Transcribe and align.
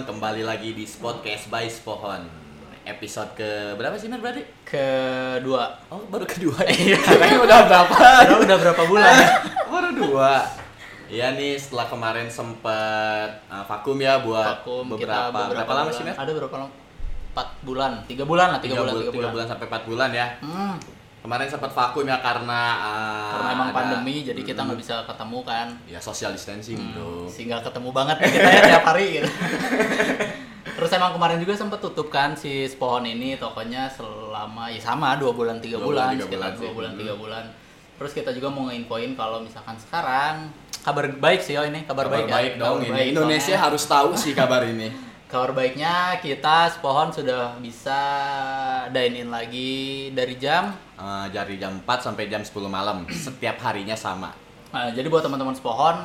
Spohon 0.00 0.16
kembali 0.16 0.48
lagi 0.48 0.72
di 0.72 0.88
Spotcast 0.88 1.52
by 1.52 1.68
Spohon. 1.68 2.24
Episode 2.88 3.36
ke 3.36 3.76
berapa 3.76 3.92
sih 4.00 4.08
Mer 4.08 4.16
berarti? 4.16 4.40
kedua 4.64 5.68
Oh, 5.92 6.00
baru 6.08 6.24
kedua. 6.24 6.56
Iya, 6.64 6.96
kayaknya 6.96 7.36
udah 7.44 7.58
berapa? 7.68 7.92
Karena 8.00 8.36
udah 8.40 8.56
berapa 8.64 8.82
bulan 8.88 9.12
ya 9.12 9.28
baru 9.68 9.90
dua. 9.92 10.40
Iya 11.04 11.36
nih 11.36 11.52
setelah 11.60 11.84
kemarin 11.84 12.32
sempat 12.32 13.28
uh, 13.52 13.60
vakum 13.68 14.00
ya 14.00 14.24
buat 14.24 14.64
vakum 14.64 14.88
beberapa, 14.88 15.36
kita 15.36 15.52
berapa 15.52 15.72
lama 15.76 15.90
sih. 15.92 16.04
Mer? 16.08 16.16
ada 16.16 16.32
berapa 16.32 16.54
lama 16.56 16.72
empat 17.36 17.48
bulan 17.60 17.92
tiga 18.08 18.24
bulan 18.24 18.56
lah 18.56 18.60
tiga, 18.64 18.80
bulan 18.80 18.96
bul- 18.96 19.04
tiga 19.04 19.12
tiga 19.12 19.20
bulan, 19.20 19.32
bulan 19.36 19.46
sampai 19.52 19.66
empat 19.68 19.82
bulan 19.84 20.10
ya. 20.16 20.26
Hmm, 20.40 20.74
Kemarin 21.20 21.46
sempat 21.46 21.68
vakum 21.70 22.00
ya 22.02 22.16
karena 22.18 22.60
uh, 22.80 23.30
karena 23.30 23.48
emang 23.52 23.68
ada- 23.68 23.76
pandemi 23.76 24.24
jadi 24.24 24.40
kita 24.40 24.60
nggak 24.62 24.72
Mm, 24.72 24.82
bisa 24.82 24.94
ketemu 25.04 25.38
kan 25.42 25.66
ya 25.84 26.00
social 26.00 26.32
distancing 26.32 26.80
bro. 26.90 27.28
sehingga 27.28 27.60
ketemu 27.60 27.88
banget 27.90 28.16
kita 28.24 28.48
ya 28.48 28.60
tiap 28.66 28.84
hari 28.86 29.06
gitu 29.14 29.28
terus 30.76 30.90
emang 30.90 31.12
kemarin 31.12 31.36
juga 31.36 31.52
sempet 31.54 31.76
tutup 31.78 32.08
kan 32.08 32.32
si 32.32 32.64
Spohon 32.64 33.04
ini 33.04 33.36
tokonya 33.36 33.84
selama 33.86 34.68
ya 34.68 34.80
sama 34.80 35.12
dua 35.14 35.28
bulan 35.30 35.58
tiga 35.58 35.76
Dua 35.76 35.92
bulan, 35.92 36.08
bulan, 36.10 36.24
sekitar 36.24 36.50
bulan 36.50 36.56
dua 36.56 36.72
bulan 36.72 36.90
Hmm. 36.90 36.98
tiga 36.98 37.14
bulan 37.14 37.44
terus 37.94 38.12
kita 38.14 38.30
juga 38.32 38.48
mau 38.48 38.64
nginfoin 38.66 39.12
kalau 39.12 39.38
misalkan 39.38 39.76
sekarang 39.76 40.48
kabar 40.80 41.04
baik 41.12 41.44
sih 41.44 41.52
oh 41.54 41.62
ini 41.62 41.84
kabar, 41.84 42.08
Kabar 42.08 42.16
baik, 42.18 42.28
baik 42.30 42.52
ya. 42.54 42.58
dong 42.58 42.76
Kabar 42.78 42.86
ini. 42.86 42.96
baik, 42.96 43.08
Indonesia 43.12 43.44
soalnya- 43.46 43.60
harus 43.62 43.82
tahu 43.84 44.10
sih 44.14 44.32
kabar 44.32 44.64
ini. 44.64 44.88
Kabar 45.30 45.52
baiknya 45.52 45.94
kita 46.18 46.66
Spohon 46.72 47.12
sudah 47.12 47.54
bisa 47.56 48.00
dine 48.88 49.14
in 49.16 49.28
lagi 49.28 49.70
dari 50.10 50.34
jam. 50.34 50.74
Uh, 51.00 51.24
dari 51.32 51.56
jam 51.56 51.80
4 51.80 51.88
sampai 52.12 52.28
jam 52.28 52.44
10 52.44 52.52
malam 52.68 53.08
setiap 53.24 53.56
harinya 53.64 53.96
sama. 53.96 54.36
Nah, 54.68 54.92
jadi 54.92 55.08
buat 55.08 55.24
teman-teman 55.24 55.56
Spohon 55.56 55.96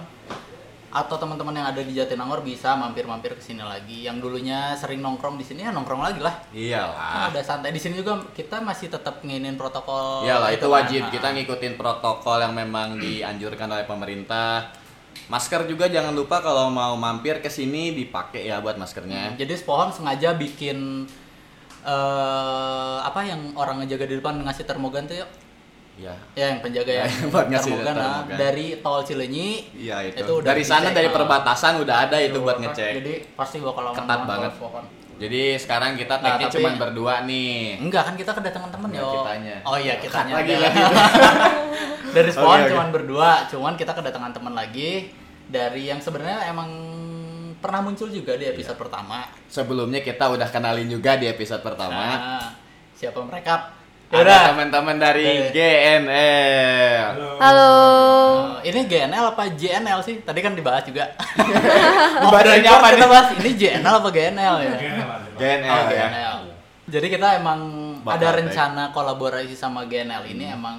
atau 0.96 1.20
teman-teman 1.20 1.52
yang 1.52 1.68
ada 1.68 1.84
di 1.84 1.92
Jatinangor 1.92 2.40
bisa 2.40 2.80
mampir-mampir 2.80 3.36
ke 3.36 3.44
sini 3.44 3.60
lagi. 3.60 4.08
Yang 4.08 4.24
dulunya 4.24 4.72
sering 4.80 5.04
nongkrong 5.04 5.36
di 5.36 5.44
sini 5.44 5.68
ya 5.68 5.76
nongkrong 5.76 6.00
lagi 6.00 6.24
lah. 6.24 6.40
Iyalah. 6.56 7.28
Ada 7.28 7.44
santai 7.44 7.76
di 7.76 7.82
sini 7.84 8.00
juga 8.00 8.24
kita 8.32 8.64
masih 8.64 8.88
tetap 8.88 9.20
nginin 9.20 9.60
protokol. 9.60 10.24
Iyalah 10.24 10.56
itu 10.56 10.64
gitu 10.64 10.68
kan. 10.72 10.76
wajib 10.80 11.02
Nah, 11.04 11.12
kita 11.12 11.28
ngikutin 11.36 11.74
protokol 11.76 12.38
yang 12.40 12.56
memang 12.56 12.96
dianjurkan 13.04 13.68
oleh 13.68 13.84
pemerintah. 13.84 14.72
Masker 15.28 15.68
juga 15.68 15.92
jangan 15.92 16.16
lupa 16.16 16.40
kalau 16.40 16.72
mau 16.72 16.96
mampir 16.96 17.44
ke 17.44 17.52
sini 17.52 17.92
dipakai 17.92 18.48
ya 18.48 18.64
buat 18.64 18.80
maskernya. 18.80 19.36
Jadi 19.36 19.58
Spohon 19.58 19.92
sengaja 19.92 20.38
bikin 20.38 21.09
eh 21.86 22.97
apa 23.05 23.22
yang 23.22 23.53
orang 23.53 23.86
ngejaga 23.86 24.05
di 24.09 24.16
depan 24.17 24.41
ngasih 24.41 24.66
termogan 24.66 25.05
tuh 25.05 25.22
yuk. 25.22 25.30
Ya. 25.95 26.11
Ya 26.36 26.52
yang 26.52 26.59
penjaga 26.59 26.91
ya. 26.91 27.05
Buat 27.31 27.47
ngasih 27.53 27.72
termogan, 27.72 27.95
nah, 27.95 28.03
termogan. 28.25 28.38
dari 28.41 28.67
tol 28.83 29.02
Cilenyi 29.05 29.50
Iya 29.78 29.97
itu. 30.11 30.25
Itu 30.25 30.31
udah 30.41 30.47
dari 30.52 30.63
sana 30.66 30.89
dari 30.91 31.08
oh. 31.08 31.13
perbatasan 31.13 31.80
udah 31.80 31.95
ada 32.09 32.17
itu 32.19 32.38
buat 32.41 32.58
ngecek. 32.59 32.91
Jadi 33.00 33.13
pasti 33.38 33.61
bakal 33.63 33.94
Ketat 33.95 34.19
banget. 34.28 34.52
Jadi 35.16 35.56
sekarang 35.56 35.95
kita 35.95 36.19
Nah, 36.19 36.36
tapi- 36.36 36.52
cuma 36.52 36.75
berdua 36.75 37.23
nih. 37.23 37.80
Enggak 37.80 38.03
kan 38.11 38.16
kita 38.19 38.36
kedatangan 38.36 38.67
temen 38.67 38.89
yo. 38.91 39.23
kitanya. 39.23 39.56
Oh 39.63 39.80
iya 39.80 39.95
kitanya. 39.95 40.33
Lagi, 40.44 40.53
aja. 40.59 40.67
lagi. 40.67 40.81
dari 42.16 42.30
spawn 42.31 42.47
Oke, 42.47 42.61
oke. 42.63 42.72
cuman 42.75 42.88
berdua, 42.91 43.30
cuman 43.47 43.73
kita 43.80 43.91
kedatangan 43.95 44.31
teman 44.36 44.53
lagi 44.56 45.11
dari 45.47 45.88
yang 45.88 46.00
sebenarnya 46.03 46.50
emang 46.52 46.69
pernah 47.66 47.82
muncul 47.82 48.08
juga 48.08 48.34
di 48.34 48.46
Iya. 48.46 48.54
episode 48.54 48.78
pertama. 48.78 49.26
Sebelumnya 49.48 50.00
kita 50.00 50.30
udah 50.30 50.46
kenalin 50.48 50.86
juga 50.86 51.18
di 51.18 51.26
episode 51.26 51.60
pertama. 51.60 51.98
Nah, 51.98 52.46
siapa 52.94 53.18
mereka? 53.20 53.74
Ada 54.06 54.54
teman-teman 54.54 54.96
dari 54.96 55.50
Oke. 55.50 55.50
GNL. 55.52 57.10
Halo. 57.42 57.74
Oh, 57.74 58.40
ini 58.62 58.86
GNL 58.86 59.34
apa 59.34 59.50
JNL 59.50 60.00
sih? 60.00 60.22
Tadi 60.22 60.40
kan 60.40 60.54
dibahas 60.54 60.86
juga. 60.86 61.09
Off 62.22 62.31
apa 62.31 62.88
kita 62.88 63.02
nih? 63.02 63.09
bahas 63.09 63.28
ini 63.36 63.50
JNL 63.56 63.96
apa 63.98 64.09
GNL 64.09 64.56
ya? 64.62 64.75
GNL 65.36 65.74
Oh, 65.74 65.90
ya. 65.90 66.08
GNL. 66.08 66.38
Jadi 66.86 67.08
kita 67.09 67.28
emang 67.36 67.59
Bakal 68.00 68.14
ada 68.16 68.28
take. 68.30 68.38
rencana 68.46 68.84
kolaborasi 68.94 69.58
sama 69.58 69.84
GNL 69.84 70.22
ini 70.28 70.46
Hmm. 70.46 70.56
emang 70.56 70.75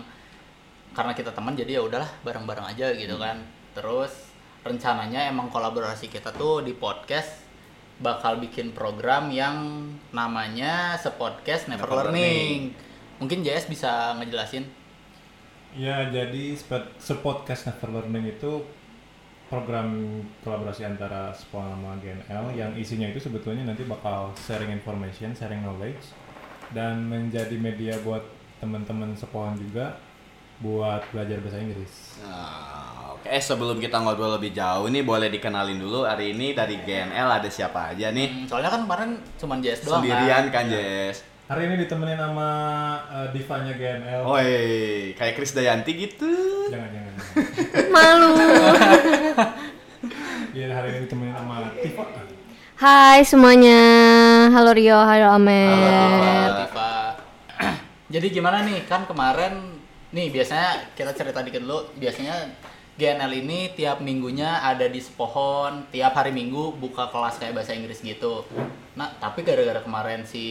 karena 0.95 1.13
kita 1.13 1.35
teman 1.35 1.53
jadi 1.53 1.77
ya 1.77 1.83
udahlah 1.83 2.09
bareng-bareng 2.23 2.67
aja 2.71 2.95
gitu 2.95 3.19
kan. 3.19 3.43
Terus 3.75 4.26
rencananya 4.67 5.31
emang 5.31 5.49
kolaborasi 5.49 6.11
kita 6.11 6.35
tuh 6.35 6.67
di 6.67 6.75
podcast 6.75 7.47
bakal 7.97 8.37
bikin 8.43 8.77
program 8.77 9.33
yang 9.33 9.89
namanya 10.13 11.01
sepodcast 11.01 11.73
Never, 11.73 11.89
Never 11.89 12.13
Learning. 12.13 12.75
Mungkin 13.17 13.41
JS 13.41 13.73
bisa 13.73 14.13
ngejelasin. 14.21 14.69
Ya, 15.77 16.09
jadi 16.09 16.57
Sepodcast 16.97 17.69
Never 17.69 18.01
Learning 18.01 18.33
itu 18.33 18.65
program 19.47 20.21
kolaborasi 20.43 20.89
antara 20.89 21.31
Spawn 21.37 21.69
sama 21.69 21.95
GNL 22.01 22.57
yang 22.57 22.73
isinya 22.75 23.07
itu 23.07 23.21
sebetulnya 23.21 23.63
nanti 23.69 23.85
bakal 23.85 24.33
sharing 24.35 24.73
information, 24.73 25.37
sharing 25.37 25.63
knowledge 25.63 26.17
dan 26.75 27.07
menjadi 27.07 27.55
media 27.61 27.95
buat 28.03 28.25
teman-teman 28.59 29.15
Spawn 29.15 29.55
juga 29.61 30.01
buat 30.65 31.05
belajar 31.13 31.39
bahasa 31.45 31.61
Inggris. 31.61 32.17
Nah, 32.25 32.96
Oke, 33.17 33.33
eh, 33.33 33.41
sebelum 33.41 33.81
kita 33.81 33.97
ngobrol 34.05 34.37
lebih 34.37 34.53
jauh 34.53 34.93
nih 34.93 35.01
boleh 35.01 35.33
dikenalin 35.33 35.81
dulu 35.81 36.05
hari 36.05 36.37
ini 36.37 36.53
dari 36.53 36.77
GNL 36.85 37.41
ada 37.41 37.49
siapa 37.49 37.97
aja 37.97 38.13
nih? 38.13 38.29
Hmm, 38.29 38.45
soalnya 38.45 38.69
kan 38.69 38.85
kemarin 38.85 39.11
cuman 39.41 39.59
JS 39.65 39.89
doang 39.89 40.05
Sendirian 40.05 40.45
kan. 40.53 40.69
kan, 40.69 40.77
Jess? 40.77 41.25
Hari 41.49 41.63
ini 41.65 41.75
ditemenin 41.81 42.21
sama 42.21 42.49
eh, 43.09 43.29
divanya 43.33 43.73
GNL. 43.73 44.21
Oi, 44.21 44.53
kayak 45.17 45.33
Chris 45.33 45.57
Dayanti 45.57 45.97
gitu. 45.97 46.29
Jangan, 46.69 46.91
jangan. 46.93 47.13
jangan. 47.17 47.87
Malu. 47.95 48.31
Iya, 50.57 50.73
hari 50.73 50.89
ini 50.89 50.99
ditemenin 51.05 51.37
sama 51.37 51.69
Tifa. 51.81 52.05
Hai 52.77 53.21
semuanya. 53.25 53.81
Halo 54.53 54.73
Rio, 54.73 54.97
halo 54.97 55.29
Halo, 55.33 55.37
Amer. 55.41 56.49
Tifa. 56.69 56.93
Jadi 58.13 58.27
gimana 58.29 58.65
nih? 58.65 58.85
Kan 58.89 59.05
kemarin 59.09 59.81
nih 60.17 60.33
biasanya 60.33 60.93
kita 60.97 61.13
cerita 61.13 61.45
dikit 61.45 61.61
dulu. 61.61 61.93
Biasanya 62.01 62.49
GNL 62.97 63.45
ini 63.45 63.77
tiap 63.77 64.01
minggunya 64.01 64.65
ada 64.65 64.89
di 64.89 64.97
Sepohon, 64.97 65.85
tiap 65.93 66.17
hari 66.17 66.33
Minggu 66.33 66.81
buka 66.81 67.13
kelas 67.13 67.37
kayak 67.37 67.61
bahasa 67.61 67.77
Inggris 67.77 68.01
gitu. 68.01 68.49
Nah, 68.97 69.13
tapi 69.21 69.45
gara-gara 69.45 69.85
kemarin 69.85 70.25
si 70.25 70.45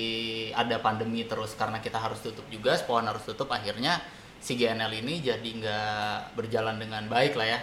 ada 0.53 0.77
pandemi 0.77 1.25
terus 1.25 1.57
karena 1.57 1.81
kita 1.81 1.97
harus 1.97 2.21
tutup 2.21 2.45
juga, 2.53 2.77
Sepohon 2.77 3.09
harus 3.09 3.25
tutup, 3.25 3.49
akhirnya 3.49 3.97
si 4.37 4.53
GNL 4.61 4.93
ini 5.01 5.25
jadi 5.25 5.49
nggak 5.57 6.37
berjalan 6.37 6.77
dengan 6.77 7.09
baik 7.09 7.33
lah 7.33 7.57
ya. 7.57 7.59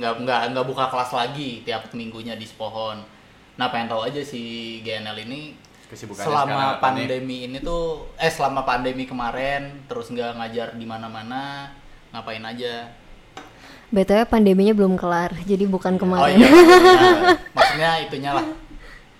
Nggak 0.00 0.12
nggak 0.24 0.40
nggak 0.56 0.66
buka 0.72 0.84
kelas 0.88 1.12
lagi 1.12 1.60
tiap 1.60 1.92
minggunya 1.92 2.32
di 2.32 2.48
Sepohon. 2.48 3.04
Nah, 3.60 3.68
pengen 3.68 3.92
tahu 3.92 4.08
aja 4.08 4.24
si 4.24 4.80
GNL 4.80 5.20
ini 5.28 5.52
selama 5.94 6.80
pandemi 6.80 7.44
ini 7.44 7.60
tuh 7.60 8.08
eh 8.16 8.32
selama 8.32 8.64
pandemi 8.64 9.04
kemarin 9.04 9.84
terus 9.84 10.10
nggak 10.10 10.40
ngajar 10.40 10.68
di 10.74 10.88
mana-mana 10.88 11.70
ngapain 12.10 12.42
aja 12.42 13.03
BTW 13.94 14.26
pandeminya 14.26 14.74
belum 14.74 14.98
kelar, 14.98 15.30
jadi 15.46 15.64
bukan 15.64 15.94
oh 15.94 16.00
kemarin. 16.02 16.34
iya 16.34 16.48
maksudnya, 16.50 17.38
maksudnya 17.56 17.90
itunya 18.02 18.30
lah 18.34 18.46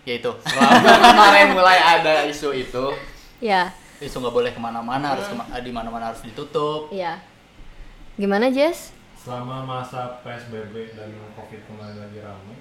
ya 0.05 0.15
itu 0.19 0.31
Selama 0.43 0.91
kemarin 1.15 1.49
mulai 1.55 1.79
ada 1.79 2.27
isu 2.27 2.51
itu, 2.53 2.85
ya, 3.39 3.71
isu 4.03 4.19
nggak 4.19 4.35
boleh 4.35 4.51
ke 4.51 4.61
mana-mana 4.61 5.15
harus 5.15 5.31
kema- 5.31 5.49
di 5.55 5.71
mana-mana 5.71 6.11
harus 6.13 6.21
ditutup 6.21 6.91
ya. 6.91 7.23
Gimana 8.15 8.51
Jess? 8.51 8.93
Selama 9.17 9.65
masa 9.65 10.21
PSBB 10.21 10.93
dan 10.95 11.09
Covid 11.33 11.65
kemarin 11.65 11.97
lagi 11.97 12.19
ramai, 12.21 12.59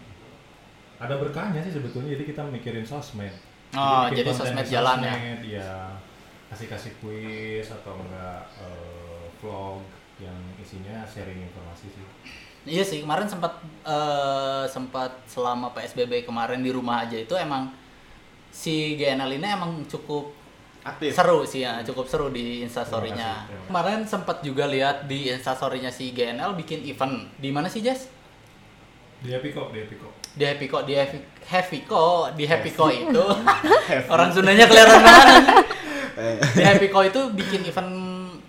ada 0.97 1.19
berkahnya 1.19 1.59
sih 1.59 1.75
sebetulnya. 1.75 2.15
Jadi 2.15 2.31
kita 2.31 2.41
mikirin 2.47 2.87
sosmed. 2.87 3.33
Oh, 3.75 4.07
jadi 4.09 4.31
konten 4.31 4.39
sosmed 4.39 4.65
jalan 4.71 4.97
ya? 5.03 5.13
sosmed, 5.13 5.41
ya. 5.43 5.71
Kasih-kasih 6.47 6.93
kuis 7.03 7.67
atau 7.67 7.97
enggak 7.99 8.45
eh, 8.61 9.25
vlog 9.41 9.83
yang 10.21 10.37
isinya 10.61 11.01
sharing 11.07 11.41
informasi 11.41 11.89
sih. 11.89 12.05
iya 12.63 12.83
sih 12.85 13.03
kemarin 13.03 13.27
sempat 13.27 13.59
eh, 13.83 14.65
sempat 14.69 15.11
selama 15.27 15.73
psbb 15.73 16.23
kemarin 16.23 16.61
di 16.63 16.71
rumah 16.71 17.03
aja 17.03 17.17
itu 17.19 17.33
emang 17.35 17.73
si 18.53 18.93
GNL 18.95 19.41
ini 19.41 19.47
emang 19.49 19.81
cukup 19.89 20.29
aktif. 20.85 21.09
seru 21.15 21.41
sih 21.41 21.65
ya 21.65 21.81
cukup 21.81 22.05
seru 22.05 22.29
di 22.29 22.61
instastorynya. 22.61 23.49
Kemarin 23.65 24.05
sempat 24.05 24.45
juga 24.45 24.69
lihat 24.69 25.09
di 25.09 25.33
instastorynya 25.33 25.89
si 25.89 26.13
GNL 26.13 26.53
bikin 26.53 26.85
event. 26.85 27.33
Di 27.41 27.49
mana 27.49 27.65
sih 27.71 27.81
Jess? 27.81 28.11
Di 29.23 29.33
Happy 29.33 29.49
kok, 29.55 29.71
di 29.73 29.79
Happy 29.81 29.95
kok. 29.97 30.11
di 30.33 30.43
Happy 30.49 30.65
Co 30.65 30.81
di 30.81 30.93
Happy 30.97 31.17
Happy 31.45 31.79
Co 31.85 32.29
di 32.33 32.43
Happy 32.45 32.69
Co 32.73 32.89
itu. 32.93 33.25
Orang 34.13 34.29
Sundanya 34.33 34.65
kelihatan 34.69 35.01
banget 35.01 35.43
di 36.57 36.63
Happy 36.65 36.87
Co 36.93 37.01
itu 37.01 37.21
bikin 37.33 37.65
event 37.65 37.89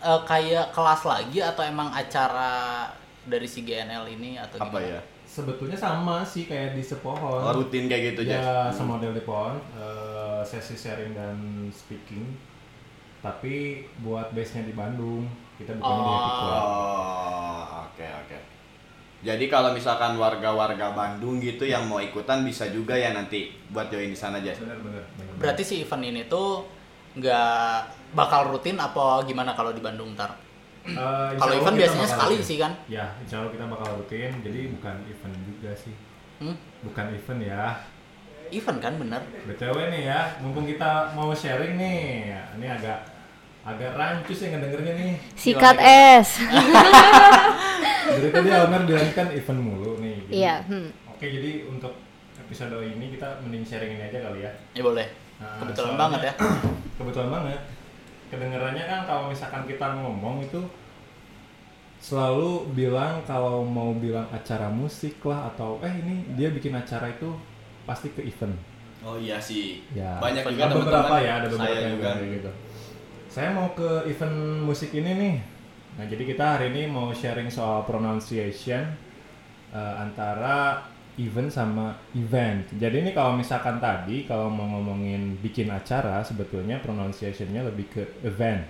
eh, 0.05 0.21
kayak 0.29 0.71
kelas 0.71 1.03
lagi 1.09 1.41
atau 1.41 1.65
emang 1.65 1.89
acara 1.89 2.85
dari 3.25 3.49
si 3.49 3.65
GNL 3.65 4.05
ini 4.13 4.37
atau 4.37 4.61
Apa 4.61 4.77
gimana? 4.77 5.01
ya? 5.01 5.01
Sebetulnya 5.25 5.75
sama 5.75 6.23
sih 6.23 6.45
kayak 6.45 6.77
di 6.77 6.85
Sepohon. 6.85 7.41
Oh, 7.43 7.53
rutin 7.57 7.89
kayak 7.89 8.15
gitu, 8.15 8.29
Jess? 8.29 8.45
Ya, 8.45 8.69
semodel 8.71 9.17
di 9.17 9.25
Pohon, 9.25 9.57
eh, 9.75 10.41
sesi 10.45 10.77
sharing 10.77 11.17
dan 11.17 11.35
speaking. 11.73 12.37
Tapi 13.19 13.83
buat 14.05 14.31
base-nya 14.37 14.69
di 14.69 14.77
Bandung, 14.77 15.25
kita 15.57 15.73
bukannya 15.81 16.03
di 16.05 16.13
Happy 16.13 16.31
Co. 16.31 16.45
Oh, 16.45 17.63
oke 17.89 18.07
oke. 18.23 18.39
Jadi 19.25 19.49
kalau 19.49 19.73
misalkan 19.73 20.21
warga-warga 20.21 20.93
Bandung 20.93 21.41
gitu 21.41 21.65
yang 21.65 21.89
mau 21.89 21.97
ikutan 21.97 22.45
bisa 22.45 22.69
juga 22.69 22.93
ya 22.93 23.17
nanti 23.17 23.49
buat 23.73 23.89
join 23.89 24.13
di 24.13 24.19
sana 24.19 24.37
aja. 24.37 24.53
bener, 24.53 24.77
bener. 24.85 25.03
Berarti 25.41 25.65
si 25.65 25.81
event 25.81 26.05
ini 26.05 26.29
tuh 26.29 26.61
nggak 27.15 27.75
bakal 28.13 28.51
rutin 28.51 28.75
apa 28.77 29.23
gimana 29.25 29.53
kalau 29.53 29.71
di 29.71 29.79
Bandung 29.79 30.15
ntar? 30.15 30.35
Eh, 30.85 30.93
insya 30.93 31.41
Kalau 31.41 31.55
event 31.57 31.77
biasanya 31.77 32.07
sekali 32.07 32.35
rutin. 32.37 32.45
sih 32.45 32.57
kan? 32.59 32.73
Ya, 32.87 33.07
insya 33.19 33.41
Allah 33.41 33.51
kita 33.51 33.65
bakal 33.65 33.89
rutin. 33.97 34.31
Jadi 34.41 34.61
bukan 34.71 34.97
event 35.07 35.35
juga 35.43 35.71
sih. 35.73 35.95
Hmm? 36.39 36.57
Bukan 36.83 37.07
event 37.11 37.41
ya. 37.41 37.65
Event 38.51 38.79
kan 38.79 38.93
bener? 38.95 39.23
BTW 39.49 39.77
nih 39.89 40.03
ya, 40.05 40.21
mumpung 40.39 40.63
kita 40.63 41.09
mau 41.13 41.33
sharing 41.33 41.75
nih. 41.75 42.01
ya, 42.29 42.43
Ini 42.55 42.67
agak 42.71 42.99
agak 43.65 43.97
rancus 43.97 44.39
ya 44.39 44.53
ngedengernya 44.53 44.93
nih. 44.93 45.13
Sikat 45.33 45.77
es. 45.81 46.29
Dari 48.05 48.29
tadi 48.37 48.49
Almer 48.53 48.85
bilang 48.85 49.09
kan 49.11 49.33
event 49.33 49.61
mulu 49.61 49.97
nih. 49.99 50.21
Jadi- 50.21 50.37
Iya, 50.37 50.55
hmm. 50.63 50.89
Oke, 51.09 51.27
jadi 51.31 51.65
untuk 51.65 51.97
episode 52.37 52.77
ini 52.85 53.09
kita 53.11 53.41
mending 53.41 53.65
sharing 53.65 53.97
ini 53.97 54.05
aja 54.05 54.21
kali 54.21 54.45
ya. 54.45 54.53
Ya 54.77 54.83
boleh. 54.85 55.09
Nah, 55.41 55.59
Kebetulan 55.61 55.77
soalnya- 55.89 56.03
banget 56.03 56.21
ya. 56.23 56.33
Kebetulan 56.99 57.29
banget. 57.31 57.61
Kedengarannya 58.31 58.85
kan 58.85 59.01
kalau 59.05 59.23
misalkan 59.29 59.63
kita 59.65 59.87
ngomong 59.97 60.43
itu 60.43 60.61
selalu 62.01 62.69
bilang 62.73 63.25
kalau 63.25 63.65
mau 63.65 63.97
bilang 63.97 64.29
acara 64.29 64.69
musik 64.69 65.17
lah 65.25 65.49
atau 65.49 65.81
eh 65.81 65.95
ini 65.95 66.37
dia 66.37 66.53
bikin 66.53 66.77
acara 66.77 67.09
itu 67.09 67.33
pasti 67.85 68.13
ke 68.13 68.21
event. 68.21 68.53
Oh 69.01 69.17
iya 69.17 69.37
sih. 69.37 69.85
Ya. 69.93 70.21
Banyak 70.21 70.45
juga 70.47 70.65
ada 70.67 70.77
beberapa 70.77 71.15
ya, 71.19 71.33
ada 71.41 71.49
beberapa 71.49 71.65
Saya 71.69 71.81
yang 71.81 71.95
juga. 71.97 72.11
gitu. 72.21 72.51
Saya 73.29 73.49
mau 73.53 73.69
ke 73.73 73.89
event 74.07 74.37
musik 74.63 74.91
ini 74.93 75.11
nih. 75.13 75.37
Nah, 75.95 76.05
jadi 76.05 76.23
kita 76.25 76.45
hari 76.59 76.75
ini 76.75 76.91
mau 76.91 77.09
sharing 77.11 77.49
soal 77.49 77.85
pronunciation 77.85 78.83
eh, 79.71 79.95
antara 79.97 80.83
event 81.19 81.51
sama 81.51 81.95
event. 82.15 82.67
Jadi 82.75 83.07
ini 83.07 83.11
kalau 83.15 83.39
misalkan 83.39 83.79
tadi 83.79 84.27
kalau 84.27 84.51
mau 84.51 84.67
ngomongin 84.67 85.39
bikin 85.39 85.71
acara 85.71 86.23
sebetulnya 86.27 86.83
pronunciationnya 86.83 87.63
lebih 87.67 87.87
ke 87.91 88.03
event. 88.27 88.67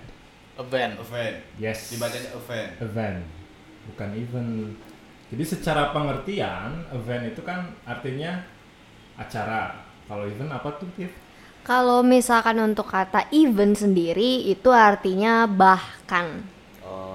Event. 0.55 0.93
Event. 1.01 1.35
Yes. 1.57 1.91
Dibacanya 1.91 2.29
event. 2.37 2.69
event, 2.79 3.19
bukan 3.91 4.09
event. 4.15 4.51
Jadi 5.33 5.43
secara 5.43 5.89
pengertian 5.89 6.85
event 6.93 7.23
itu 7.33 7.41
kan 7.41 7.73
artinya 7.83 8.45
acara. 9.17 9.83
Kalau 10.05 10.29
event 10.29 10.53
apa 10.53 10.69
tuh, 10.77 10.87
Tiff? 10.93 11.11
Kalau 11.65 12.05
misalkan 12.05 12.61
untuk 12.61 12.85
kata 12.85 13.25
event 13.33 13.73
sendiri 13.73 14.45
itu 14.45 14.69
artinya 14.69 15.49
bahkan. 15.49 16.45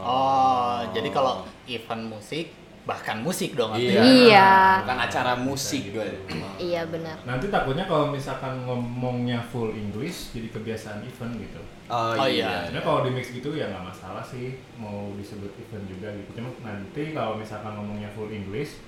Oh, 0.02 0.82
jadi 0.90 1.06
kalau 1.14 1.46
event 1.70 2.10
musik 2.10 2.50
bahkan 2.90 3.22
musik 3.22 3.54
dong 3.54 3.70
Iya. 3.78 4.02
Iya. 4.02 4.50
Bukan 4.82 4.98
acara 4.98 5.32
musik 5.38 5.94
gue. 5.94 6.10
Iya 6.58 6.82
benar. 6.90 7.14
Nanti 7.22 7.46
takutnya 7.46 7.86
kalau 7.86 8.10
misalkan 8.10 8.66
ngomongnya 8.66 9.38
full 9.38 9.70
English 9.70 10.34
jadi 10.34 10.50
kebiasaan 10.50 11.06
event 11.06 11.38
gitu. 11.38 11.62
Oh, 11.86 12.18
Oh, 12.18 12.26
iya. 12.26 12.66
Sebenarnya 12.66 12.82
kalau 12.82 13.00
di 13.06 13.10
mix 13.14 13.30
gitu 13.30 13.54
ya 13.54 13.70
nggak 13.70 13.86
masalah 13.86 14.22
sih 14.26 14.58
mau 14.74 15.14
disebut 15.14 15.54
event 15.62 15.86
juga 15.86 16.10
gitu. 16.18 16.42
Cuma 16.42 16.50
nanti 16.66 17.14
kalau 17.14 17.38
misalkan 17.38 17.78
ngomongnya 17.78 18.10
full 18.10 18.26
English 18.30 18.82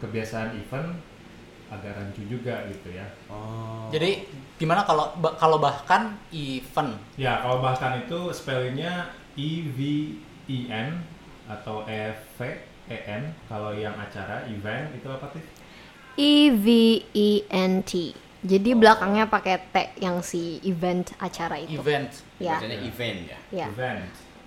kebiasaan 0.00 0.56
event 0.56 0.96
agak 1.72 1.92
rancu 1.96 2.24
juga 2.28 2.64
gitu 2.68 2.88
ya. 2.92 3.04
Oh. 3.32 3.88
Jadi 3.88 4.28
gimana 4.56 4.84
kalau 4.84 5.12
kalau 5.36 5.56
bahkan 5.56 6.16
event? 6.32 6.96
Ya 7.16 7.40
kalau 7.40 7.60
bahkan 7.60 8.00
itu 8.00 8.28
spellingnya 8.32 9.08
E 9.36 9.64
V 9.72 9.78
E 10.48 10.58
N 10.68 11.00
atau 11.48 11.84
E 11.88 12.12
V 12.36 12.38
E 12.86 12.96
N. 13.04 13.22
Kalau 13.46 13.70
yang 13.70 13.94
acara 13.94 14.42
event 14.44 14.90
itu 14.92 15.06
apa 15.06 15.26
sih? 15.30 15.44
E 16.14 16.32
V 16.50 16.66
E 17.10 17.28
N 17.46 17.82
T. 17.82 18.12
Jadi 18.42 18.74
belakangnya 18.74 19.26
pakai 19.26 19.62
T 19.64 19.76
yang 19.98 20.18
si 20.18 20.58
event 20.62 21.14
acara 21.16 21.56
itu. 21.56 21.78
Event. 21.78 22.10
Ya. 22.36 22.58
Bacanya 22.58 22.78
event 22.80 23.18
ya. 23.24 23.38
Ya. 23.54 23.66
Event. 23.68 24.02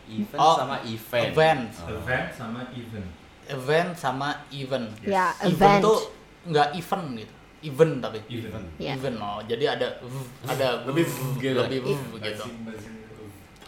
Event 0.06 0.38
Oh, 0.38 0.56
sama 0.56 0.78
event. 0.84 1.26
event. 1.26 1.64
Oh. 1.80 1.96
Event 1.96 2.26
sama 2.30 2.62
event. 2.72 3.10
Event 3.46 3.90
sama 3.96 4.30
event. 4.52 4.88
Ya, 5.02 5.32
Event 5.40 5.50
event. 5.50 5.82
tuh 5.82 6.00
nggak 6.46 6.68
event 6.76 7.06
gitu. 7.16 7.34
Event 7.64 7.94
tapi. 7.98 8.20
Event. 8.28 8.68
Ya. 8.78 8.94
Event 8.94 9.18
oh. 9.18 9.40
Jadi 9.42 9.66
ada 9.66 9.88
v- 9.98 10.30
ada 10.46 10.68
Lebih 10.88 11.04
v- 11.04 11.16
v 11.16 11.34
gitu. 11.40 11.58
Lebih 11.58 11.80
v 11.82 11.90
gitu. 12.20 12.46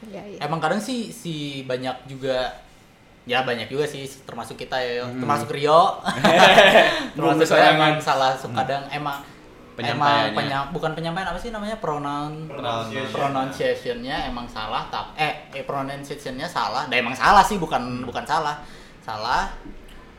Ya, 0.08 0.22
ya. 0.22 0.38
Emang 0.44 0.62
kadang 0.62 0.78
sih 0.78 1.10
si 1.10 1.34
banyak 1.64 2.06
juga 2.06 2.54
ya 3.27 3.44
banyak 3.44 3.68
juga 3.68 3.83
sih 3.83 4.07
termasuk 4.24 4.56
kita 4.56 4.74
ya 4.74 5.03
Hmm. 5.03 5.19
termasuk 5.19 5.51
Rio 5.51 6.00
termasuk 7.15 7.45
saya 7.45 7.75
salah 8.00 8.31
suka 8.33 8.63
kadang 8.63 8.88
emang 8.89 9.19
Penyampaiannya. 9.77 10.33
emang 10.33 10.74
bukan 10.74 10.91
penyampaian 10.91 11.27
apa 11.27 11.38
sih 11.38 11.53
namanya 11.53 11.77
pronoun 11.77 12.50
Pronunciation. 12.50 13.13
pronunciationnya 13.13 14.25
emang 14.25 14.50
salah 14.50 14.89
tapi 14.89 15.13
eh, 15.19 15.33
eh 15.53 15.62
pronunciationnya 15.62 16.50
salah 16.50 16.88
nah 16.88 16.97
emang 16.97 17.13
salah 17.13 17.45
sih 17.45 17.62
bukan 17.62 18.01
bukan 18.01 18.25
salah 18.25 18.57
salah 19.00 19.53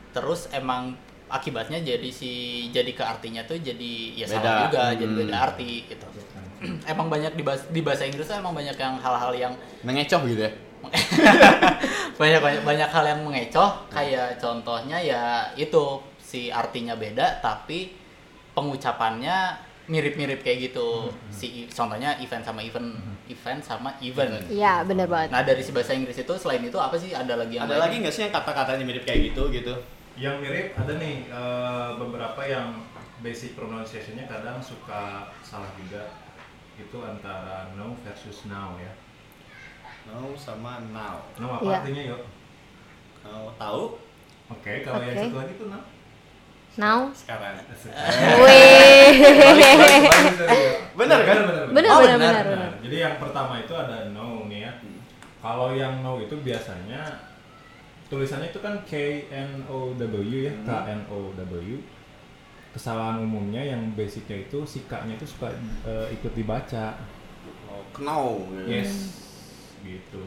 terus 0.09 0.47
emang 0.49 0.95
akibatnya 1.27 1.75
jadi 1.77 2.07
si 2.07 2.31
jadi 2.69 2.87
ke 2.89 3.03
artinya 3.03 3.43
tuh 3.43 3.59
jadi 3.59 3.91
ya 4.15 4.25
salah 4.25 4.39
Beda. 4.39 4.65
juga 4.65 4.83
jadi 4.95 5.11
Hmm. 5.11 5.19
beda 5.19 5.35
arti 5.43 5.69
gitu 5.85 6.07
emang 6.87 7.07
banyak 7.07 7.33
di 7.33 7.43
bahasa, 7.43 7.67
di 7.67 7.81
bahasa 7.81 8.03
Inggris 8.03 8.25
tuh 8.25 8.35
emang 8.35 8.51
banyak 8.53 8.75
yang 8.75 8.95
hal-hal 8.95 9.31
yang 9.33 9.53
Mengecoh 9.81 10.23
gitu 10.25 10.39
ya. 10.41 10.51
banyak 12.19 12.41
banyak 12.43 12.61
banyak 12.61 12.89
hal 12.89 13.05
yang 13.07 13.21
mengecoh 13.23 13.87
kayak 13.87 14.35
contohnya 14.35 14.99
ya 14.99 15.23
itu 15.55 15.83
si 16.19 16.51
artinya 16.51 16.93
beda 16.93 17.39
tapi 17.39 17.95
pengucapannya 18.53 19.55
mirip-mirip 19.87 20.43
kayak 20.43 20.69
gitu 20.69 21.09
si 21.31 21.65
contohnya 21.65 22.13
event 22.19 22.43
sama 22.43 22.61
event 22.61 22.93
event 23.25 23.61
sama 23.63 23.89
event 23.99 24.37
Iya, 24.45 24.85
benar 24.85 25.07
banget. 25.07 25.29
nah 25.31 25.41
dari 25.41 25.63
si 25.63 25.71
bahasa 25.71 25.95
Inggris 25.95 26.13
itu 26.15 26.33
selain 26.35 26.61
itu 26.61 26.77
apa 26.77 26.93
sih 26.93 27.09
ada 27.09 27.33
lagi 27.33 27.57
yang 27.57 27.65
Ada 27.65 27.73
lain? 27.73 27.81
lagi 27.81 27.95
nggak 28.03 28.13
sih 28.13 28.21
yang 28.27 28.33
kata-katanya 28.35 28.83
mirip 28.83 29.03
kayak 29.03 29.33
gitu 29.33 29.49
gitu? 29.49 29.73
Yang 30.13 30.35
mirip 30.43 30.67
ada 30.75 30.93
nih 30.93 31.15
eh, 31.25 31.89
beberapa 31.97 32.41
yang 32.43 32.85
basic 33.19 33.55
pronunciationnya 33.55 34.27
kadang 34.27 34.59
suka 34.59 35.31
salah 35.41 35.71
juga. 35.73 36.13
Itu 36.77 37.01
antara 37.01 37.73
no 37.73 37.97
versus 38.03 38.45
now 38.45 38.77
ya. 38.77 38.93
No 40.09 40.33
sama 40.33 40.81
now. 40.89 41.21
No 41.37 41.55
apa 41.55 41.63
Iya. 41.63 41.77
artinya 41.81 42.03
yuk? 42.15 42.21
Now 43.21 43.53
tahu 43.55 43.83
Oke, 44.49 44.81
kalau 44.81 45.05
yang 45.05 45.13
Oke. 45.13 45.21
satu 45.29 45.37
lagi 45.37 45.53
tuh 45.55 45.67
now. 45.69 45.83
Now. 46.79 46.99
sekarang. 47.13 47.53
Wih. 48.41 49.13
Bener 50.97 51.19
kan? 51.21 51.37
Bener, 51.45 51.63
Bener, 51.69 51.89
Oh, 51.91 51.99
bener, 52.01 52.17
benar, 52.17 52.33
benar, 52.33 52.45
benar. 52.45 52.71
jadi 52.81 52.95
yang 53.05 53.15
pertama 53.21 53.61
itu 53.61 53.73
ada 53.73 54.09
no 54.09 54.45
nih 54.49 54.65
ya. 54.65 54.71
Kalau 55.39 55.69
yang 55.71 56.01
no 56.01 56.17
itu 56.17 56.33
biasanya 56.39 57.29
tulisannya 58.09 58.49
itu 58.49 58.59
kan 58.59 58.73
K 58.89 58.93
N 59.29 59.69
O 59.69 59.93
W 59.93 60.23
ya, 60.49 60.53
K 60.65 60.69
N 60.89 61.01
O 61.13 61.29
W. 61.37 61.77
Kesalahan 62.69 63.21
umumnya 63.21 63.61
yang 63.61 63.93
basicnya 63.93 64.37
itu 64.39 64.61
sikanya 64.65 65.13
itu 65.13 65.25
suka 65.25 65.49
eh, 65.85 66.07
ikut 66.13 66.33
dibaca. 66.33 66.97
Oh, 67.69 67.81
know. 67.97 68.45
Yes. 68.65 69.28
Gitu. 69.83 70.21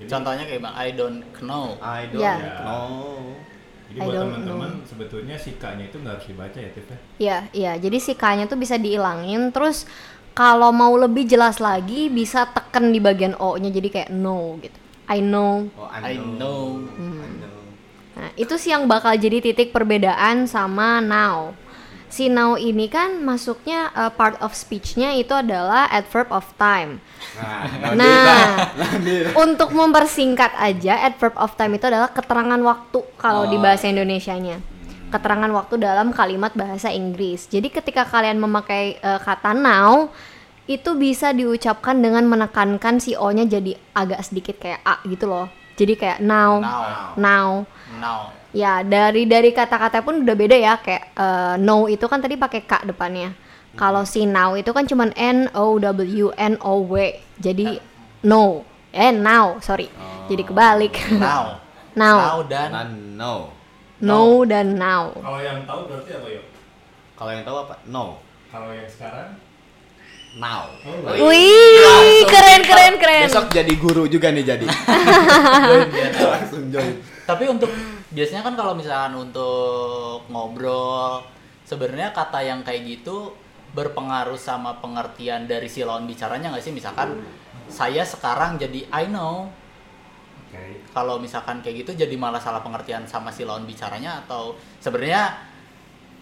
Jadi, 0.00 0.10
contohnya 0.10 0.44
kayak 0.46 0.60
bang 0.62 0.74
I 0.74 0.88
don't 0.94 1.22
know 1.40 1.78
I 1.78 2.10
don't 2.10 2.18
Ya. 2.18 2.34
know. 2.66 3.38
jadi 3.86 3.98
I 4.00 4.04
buat 4.10 4.16
teman-teman 4.26 4.70
sebetulnya 4.82 5.36
sikanya 5.38 5.86
itu 5.86 5.96
nggak 6.02 6.14
harus 6.18 6.26
dibaca 6.26 6.58
ya, 6.58 6.70
Tiff 6.74 6.88
ya. 6.88 6.98
Iya, 7.20 7.38
iya. 7.54 7.72
Jadi 7.78 7.98
si 8.02 8.12
K-nya 8.18 8.50
tuh 8.50 8.58
bisa 8.58 8.74
diilangin 8.74 9.54
terus 9.54 9.86
kalau 10.34 10.74
mau 10.74 10.90
lebih 10.98 11.30
jelas 11.30 11.62
lagi 11.62 12.10
bisa 12.10 12.50
tekan 12.50 12.90
di 12.90 12.98
bagian 12.98 13.38
O-nya 13.38 13.70
jadi 13.70 13.88
kayak 13.92 14.10
no 14.10 14.58
gitu. 14.58 14.74
I 15.06 15.22
know. 15.22 15.70
Oh, 15.78 15.86
I 15.86 16.18
know. 16.18 16.82
I 16.90 17.28
know. 17.38 17.60
Nah, 18.18 18.30
itu 18.34 18.54
sih 18.58 18.74
yang 18.74 18.90
bakal 18.90 19.14
jadi 19.14 19.38
titik 19.38 19.70
perbedaan 19.70 20.50
sama 20.50 20.98
now. 20.98 21.54
Si 22.14 22.30
now 22.30 22.54
ini 22.54 22.86
kan 22.86 23.26
masuknya 23.26 23.90
uh, 23.90 24.06
part 24.06 24.38
of 24.38 24.54
speech-nya 24.54 25.18
itu 25.18 25.34
adalah 25.34 25.90
adverb 25.90 26.30
of 26.30 26.46
time. 26.54 27.02
Nah, 27.34 27.90
Nah, 27.98 28.38
untuk 29.34 29.74
mempersingkat 29.74 30.54
aja 30.54 31.10
adverb 31.10 31.34
of 31.34 31.58
time 31.58 31.74
itu 31.74 31.90
adalah 31.90 32.14
keterangan 32.14 32.62
waktu 32.62 33.02
kalau 33.18 33.50
di 33.50 33.58
Oh. 33.58 33.62
bahasa 33.66 33.90
Indonesianya. 33.90 34.62
Keterangan 35.10 35.50
waktu 35.58 35.74
dalam 35.82 36.14
kalimat 36.14 36.54
bahasa 36.54 36.86
Inggris. 36.94 37.50
Jadi 37.50 37.66
ketika 37.74 38.06
kalian 38.06 38.38
memakai 38.38 38.94
uh, 39.02 39.18
kata 39.18 39.50
now 39.50 40.14
itu 40.70 40.94
bisa 40.94 41.34
diucapkan 41.34 41.98
dengan 41.98 42.30
menekankan 42.30 43.02
si 43.02 43.18
O-nya 43.18 43.42
jadi 43.42 43.74
agak 43.90 44.22
sedikit 44.22 44.62
kayak 44.62 44.86
A 44.86 45.02
gitu 45.10 45.26
loh. 45.26 45.50
Jadi 45.74 45.98
kayak 45.98 46.22
now, 46.22 46.62
now 46.62 46.78
now. 47.18 47.48
now 47.98 48.43
Ya, 48.54 48.86
dari 48.86 49.26
dari 49.26 49.50
kata-kata 49.50 50.06
pun 50.06 50.22
udah 50.22 50.36
beda 50.38 50.54
ya 50.54 50.78
kayak 50.78 51.10
eh, 51.18 51.54
no 51.58 51.90
itu 51.90 52.06
kan 52.06 52.22
tadi 52.22 52.38
pakai 52.38 52.62
k 52.62 52.86
depannya. 52.86 53.34
Kalau 53.74 54.06
si 54.06 54.22
now 54.22 54.54
itu 54.54 54.70
kan 54.70 54.86
cuman 54.86 55.10
N 55.18 55.50
O 55.58 55.82
W 55.82 56.30
N 56.38 56.54
O 56.62 56.86
W. 56.86 56.94
Jadi 57.42 57.82
no. 58.22 58.62
Eh 58.94 59.10
now, 59.10 59.58
sorry. 59.58 59.90
Jadi 60.30 60.46
kebalik. 60.46 60.94
now 61.18 61.58
now. 61.98 62.18
now 62.18 62.38
dan 62.46 62.68
Nah, 62.70 62.86
no. 63.18 63.34
no 63.98 64.22
dan 64.46 64.78
now. 64.78 65.10
Kalau 65.18 65.40
yang 65.42 65.66
tahu 65.66 65.90
berarti 65.90 66.10
apa 66.14 66.28
yuk? 66.30 66.44
Kalau 67.18 67.30
yang 67.34 67.42
tahu 67.42 67.56
apa? 67.66 67.74
No. 67.90 68.22
Kalau 68.50 68.70
yang 68.70 68.86
sekarang? 68.86 69.34
Now. 70.34 70.66
Oh, 70.82 71.30
Wih, 71.30 71.78
Langsung 71.78 72.26
keren 72.26 72.60
keren 72.66 72.94
keren. 72.98 73.26
Besok 73.30 73.54
jadi 73.54 73.74
guru 73.78 74.10
juga 74.10 74.34
nih 74.34 74.42
jadi. 74.42 74.66
Join 75.70 75.86
GNL. 75.94 76.26
Langsung 76.26 76.62
join. 76.74 76.94
Tapi 77.22 77.44
untuk 77.46 77.70
biasanya 78.14 78.42
kan 78.46 78.54
kalau 78.54 78.72
misalkan 78.78 79.18
untuk 79.18 80.24
ngobrol, 80.30 81.20
sebenarnya 81.66 82.14
kata 82.14 82.40
yang 82.40 82.62
kayak 82.62 82.86
gitu 82.86 83.34
berpengaruh 83.74 84.38
sama 84.38 84.78
pengertian 84.78 85.50
dari 85.50 85.66
si 85.66 85.82
lawan 85.82 86.06
bicaranya 86.06 86.54
nggak 86.54 86.62
sih? 86.62 86.70
Misalkan 86.70 87.18
saya 87.66 88.06
sekarang 88.06 88.56
jadi 88.56 88.86
I 88.94 89.10
know. 89.10 89.50
Oke. 90.46 90.86
Kalau 90.94 91.18
misalkan 91.18 91.58
kayak 91.58 91.82
gitu 91.82 92.06
jadi 92.06 92.14
malah 92.14 92.38
salah 92.38 92.62
pengertian 92.62 93.02
sama 93.04 93.34
si 93.34 93.42
lawan 93.42 93.66
bicaranya 93.66 94.22
atau 94.24 94.54
sebenarnya 94.78 95.34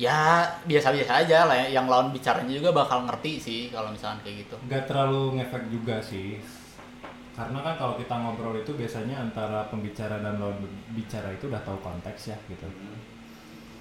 ya 0.00 0.48
biasa-biasa 0.64 1.28
aja 1.28 1.44
lah 1.44 1.56
ya. 1.68 1.76
yang 1.76 1.86
lawan 1.86 2.08
bicaranya 2.10 2.48
juga 2.48 2.72
bakal 2.72 3.04
ngerti 3.04 3.32
sih 3.36 3.60
kalau 3.68 3.92
misalkan 3.92 4.24
kayak 4.24 4.48
gitu. 4.48 4.56
Nggak 4.64 4.88
terlalu 4.88 5.36
ngefek 5.36 5.64
juga 5.68 6.00
sih. 6.00 6.40
Karena 7.32 7.58
kan 7.64 7.74
kalau 7.80 7.94
kita 7.96 8.12
ngobrol 8.12 8.60
itu 8.60 8.76
biasanya 8.76 9.24
antara 9.24 9.64
pembicara 9.72 10.20
dan 10.20 10.36
lawan 10.36 10.60
bicara 10.92 11.32
itu 11.32 11.48
udah 11.48 11.64
tahu 11.64 11.80
konteks 11.80 12.28
ya 12.28 12.36
gitu. 12.44 12.68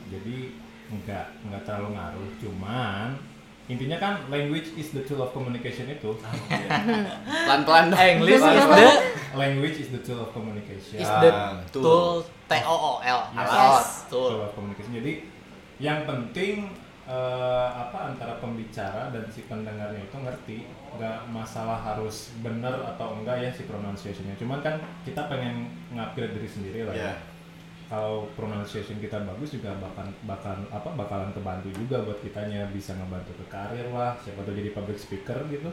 Jadi 0.08 0.56
nggak 0.88 1.26
nggak 1.52 1.62
terlalu 1.68 2.00
ngaruh. 2.00 2.30
Cuman 2.40 3.20
intinya 3.68 4.00
kan 4.00 4.14
language 4.32 4.72
is 4.80 4.96
the 4.96 5.04
tool 5.04 5.20
of 5.20 5.36
communication 5.36 5.92
itu. 5.92 6.16
Pelan-pelan 7.48 7.92
dong. 7.92 8.00
English 8.00 8.40
is 8.40 8.44
Pelan-pelan. 8.44 8.80
the 8.80 8.90
language 9.36 9.78
is 9.84 9.90
the 9.92 10.02
tool 10.04 10.20
of 10.24 10.32
communication. 10.32 11.04
is 11.04 11.12
the 11.20 11.32
tool. 11.76 11.84
tool 11.84 12.12
T 12.48 12.54
O 12.64 12.76
O 12.76 12.92
L. 13.04 13.20
Yes. 13.36 14.08
Tool 14.08 14.48
of 14.48 14.56
communication. 14.56 14.96
Jadi 14.96 15.14
yang 15.84 16.08
penting 16.08 16.72
eh, 17.12 17.68
apa 17.70 18.08
antara 18.08 18.40
pembicara 18.40 19.12
dan 19.12 19.28
si 19.28 19.44
pendengarnya 19.44 20.00
itu 20.00 20.16
ngerti 20.16 20.58
nggak 20.96 21.28
masalah 21.28 21.76
harus 21.78 22.32
benar 22.40 22.72
atau 22.88 23.20
enggak 23.20 23.38
ya 23.38 23.52
si 23.52 23.68
pronunciationnya 23.68 24.40
cuman 24.40 24.64
kan 24.64 24.76
kita 25.04 25.28
pengen 25.28 25.68
ngupgrade 25.92 26.32
diri 26.34 26.48
sendiri 26.48 26.80
lah 26.88 26.96
ya 26.96 27.04
Iya. 27.04 27.14
kalau 27.92 28.32
pronunciation 28.32 28.96
kita 28.98 29.20
bagus 29.22 29.52
juga 29.52 29.76
bakal 29.76 30.08
bakal 30.24 30.56
apa 30.72 30.90
bakalan 30.96 31.32
kebantu 31.32 31.68
juga 31.76 32.00
buat 32.02 32.24
kitanya 32.24 32.72
bisa 32.72 32.96
ngebantu 32.96 33.36
ke 33.36 33.46
karir 33.46 33.92
lah 33.92 34.16
siapa 34.18 34.40
tuh 34.42 34.56
jadi 34.56 34.72
public 34.72 34.96
speaker 34.96 35.36
gitu 35.52 35.68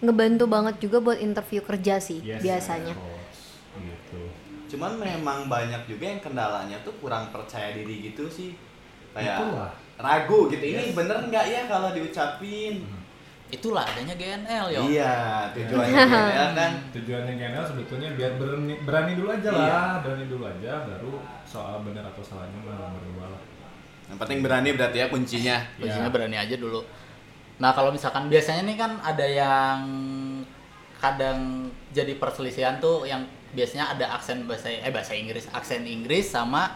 Ngebantu 0.00 0.48
banget 0.48 0.80
juga 0.80 0.96
buat 0.96 1.20
interview 1.20 1.60
kerja 1.60 2.00
sih 2.00 2.24
Yes, 2.24 2.40
biasanya. 2.40 2.96
course. 2.96 3.60
gitu 3.76 4.22
Cuman 4.70 4.96
memang 4.96 5.44
banyak 5.44 5.84
juga 5.84 6.08
yang 6.08 6.22
kendalanya 6.22 6.80
tuh 6.80 6.94
kurang 6.96 7.28
percaya 7.28 7.74
diri 7.74 8.06
gitu 8.06 8.24
sih. 8.24 8.54
Kayak 9.10 9.42
Itulah. 9.42 9.72
Ragu 10.00 10.48
gitu. 10.48 10.60
Ini 10.62 10.92
bener 10.92 11.16
nggak 11.22 11.44
ya 11.46 11.60
kalau 11.64 11.92
diucapin? 11.92 12.82
Itulah 13.50 13.82
adanya 13.82 14.14
GNL 14.14 14.66
yo. 14.70 14.82
Iya, 14.86 15.14
tujuannya 15.50 15.90
GNL 16.06 16.50
kan. 16.60 16.72
tujuannya 16.94 17.34
GNL 17.34 17.64
sebetulnya 17.66 18.08
biar 18.14 18.38
berani, 18.38 18.74
berani 18.80 19.12
dulu 19.14 19.28
aja 19.28 19.50
Iya. 19.50 19.58
lah 19.58 19.90
berani 20.00 20.24
dulu 20.26 20.44
aja 20.46 20.72
baru 20.86 21.12
soal 21.42 21.82
benar 21.82 22.06
atau 22.06 22.22
salahnya 22.22 22.54
mah 22.62 22.78
nomor 22.78 23.02
dua 23.04 23.26
lah 23.26 23.42
Yang 24.06 24.18
penting 24.22 24.38
berani 24.40 24.68
berarti 24.72 24.96
ya 24.98 25.06
kuncinya. 25.06 25.56
Kuncinya 25.76 26.06
Ya. 26.06 26.14
berani 26.14 26.36
aja 26.38 26.54
dulu. 26.54 26.80
Nah 27.58 27.70
kalau 27.70 27.90
misalkan 27.90 28.26
biasanya 28.26 28.62
nih 28.64 28.76
kan 28.78 29.02
ada 29.02 29.26
yang 29.26 29.78
kadang 30.96 31.38
jadi 31.90 32.16
perselisihan 32.16 32.78
tuh 32.78 33.02
yang 33.02 33.24
biasanya 33.50 33.90
ada 33.90 34.14
aksen 34.14 34.46
bahasa 34.46 34.70
eh 34.70 34.92
bahasa 34.92 35.10
Inggris, 35.10 35.50
aksen 35.50 35.82
Inggris 35.82 36.28
sama 36.28 36.70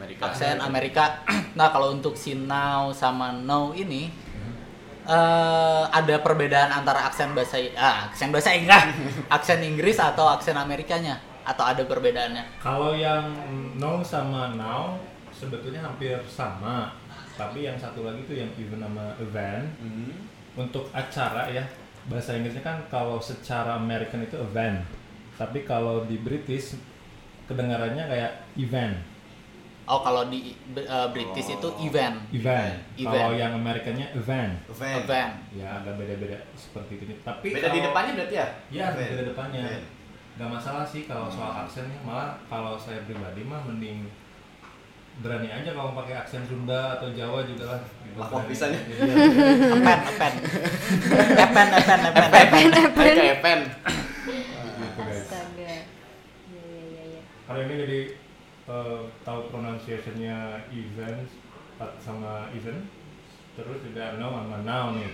Amerika. 0.00 0.32
aksen 0.32 0.56
Amerika. 0.58 1.04
nah 1.58 1.68
kalau 1.68 1.92
untuk 1.92 2.16
si 2.16 2.32
now 2.32 2.88
sama 2.90 3.36
no 3.36 3.76
ini 3.76 4.08
eh 5.04 5.82
ada 5.90 6.16
perbedaan 6.20 6.70
antara 6.70 7.04
aksen 7.04 7.36
bahasa 7.36 7.60
ah, 7.76 8.08
aksen 8.08 8.32
bahasa 8.32 8.56
Inggris, 8.56 8.96
aksen 9.36 9.60
Inggris 9.60 9.98
atau 10.00 10.24
aksen 10.28 10.56
Amerikanya 10.56 11.20
atau 11.44 11.64
ada 11.66 11.82
perbedaannya? 11.84 12.60
Kalau 12.62 12.94
yang 12.94 13.26
no 13.76 14.00
sama 14.00 14.54
now 14.54 14.96
sebetulnya 15.32 15.80
hampir 15.82 16.20
sama, 16.28 16.94
tapi 17.34 17.64
yang 17.64 17.74
satu 17.80 18.04
lagi 18.04 18.22
tuh 18.28 18.36
yang 18.38 18.50
even 18.56 18.80
sama 18.80 19.16
event 19.18 19.64
Hmm. 19.80 20.12
untuk 20.54 20.88
acara 20.92 21.48
ya 21.48 21.64
bahasa 22.06 22.36
Inggrisnya 22.36 22.60
kan 22.60 22.78
kalau 22.92 23.18
secara 23.18 23.80
American 23.80 24.20
itu 24.22 24.36
event, 24.36 24.84
tapi 25.34 25.64
kalau 25.64 26.04
di 26.04 26.20
British 26.20 26.76
kedengarannya 27.48 28.04
kayak 28.06 28.32
event, 28.56 28.94
Oh 29.90 30.00
kalau 30.00 30.30
di 30.30 30.54
eh, 30.72 31.08
British 31.10 31.50
itu 31.50 31.68
event, 31.82 32.22
event. 32.30 32.78
Event. 32.94 33.10
Kalau 33.10 33.34
yang 33.34 33.52
Amerikannya 33.52 34.06
event, 34.14 34.54
Event. 34.64 34.96
event. 35.02 35.32
ya 35.50 35.66
agak 35.76 35.98
beda-beda 35.98 36.38
seperti 36.54 36.92
itu. 36.96 37.04
Tapi 37.20 37.50
Beda 37.50 37.66
di 37.66 37.74
kalau- 37.74 37.86
depannya 37.90 38.12
berarti 38.14 38.34
ya? 38.36 38.46
Ya, 38.70 38.84
Event. 38.88 39.10
beda 39.10 39.22
depannya. 39.34 39.60
Event. 39.66 39.84
Gak 40.38 40.46
masalah 40.48 40.86
sih 40.86 41.02
kalau 41.04 41.26
soal 41.26 41.52
aksennya, 41.60 41.98
malah 42.00 42.38
kalau 42.46 42.78
saya 42.78 43.02
pribadi 43.02 43.42
mah 43.42 43.60
mending 43.60 44.06
berani 45.20 45.50
aja 45.50 45.74
kalau 45.74 45.92
pakai 45.92 46.16
aksen 46.16 46.46
Sunda 46.46 46.96
atau 46.96 47.10
Jawa 47.10 47.42
juga 47.42 47.64
lah. 47.68 47.80
Lah, 48.14 48.26
kok 48.26 48.46
bisa 48.46 48.70
nih? 48.70 48.80
Iya. 48.88 49.14
Epen, 49.74 49.98
epen. 50.06 50.32
Epen, 51.36 51.68
epen, 51.68 52.00
epen, 52.08 53.16
epen. 53.28 53.60
Gitu 54.80 55.00
guys. 55.02 55.18
Astaga. 55.20 55.74
Iya 56.46 56.62
iya 56.62 56.82
iya 56.86 57.02
iya. 57.10 57.20
Hari 57.44 57.60
ini 57.60 57.74
jadi 57.76 58.00
eh, 58.70 59.00
tahu 59.26 59.50
pronunciationnya 59.50 60.62
event 60.70 61.26
sama 61.98 62.46
event, 62.54 62.86
terus 63.58 63.78
juga 63.82 64.14
now 64.20 64.30
sama 64.38 64.62
now 64.62 64.94
nih. 64.94 65.10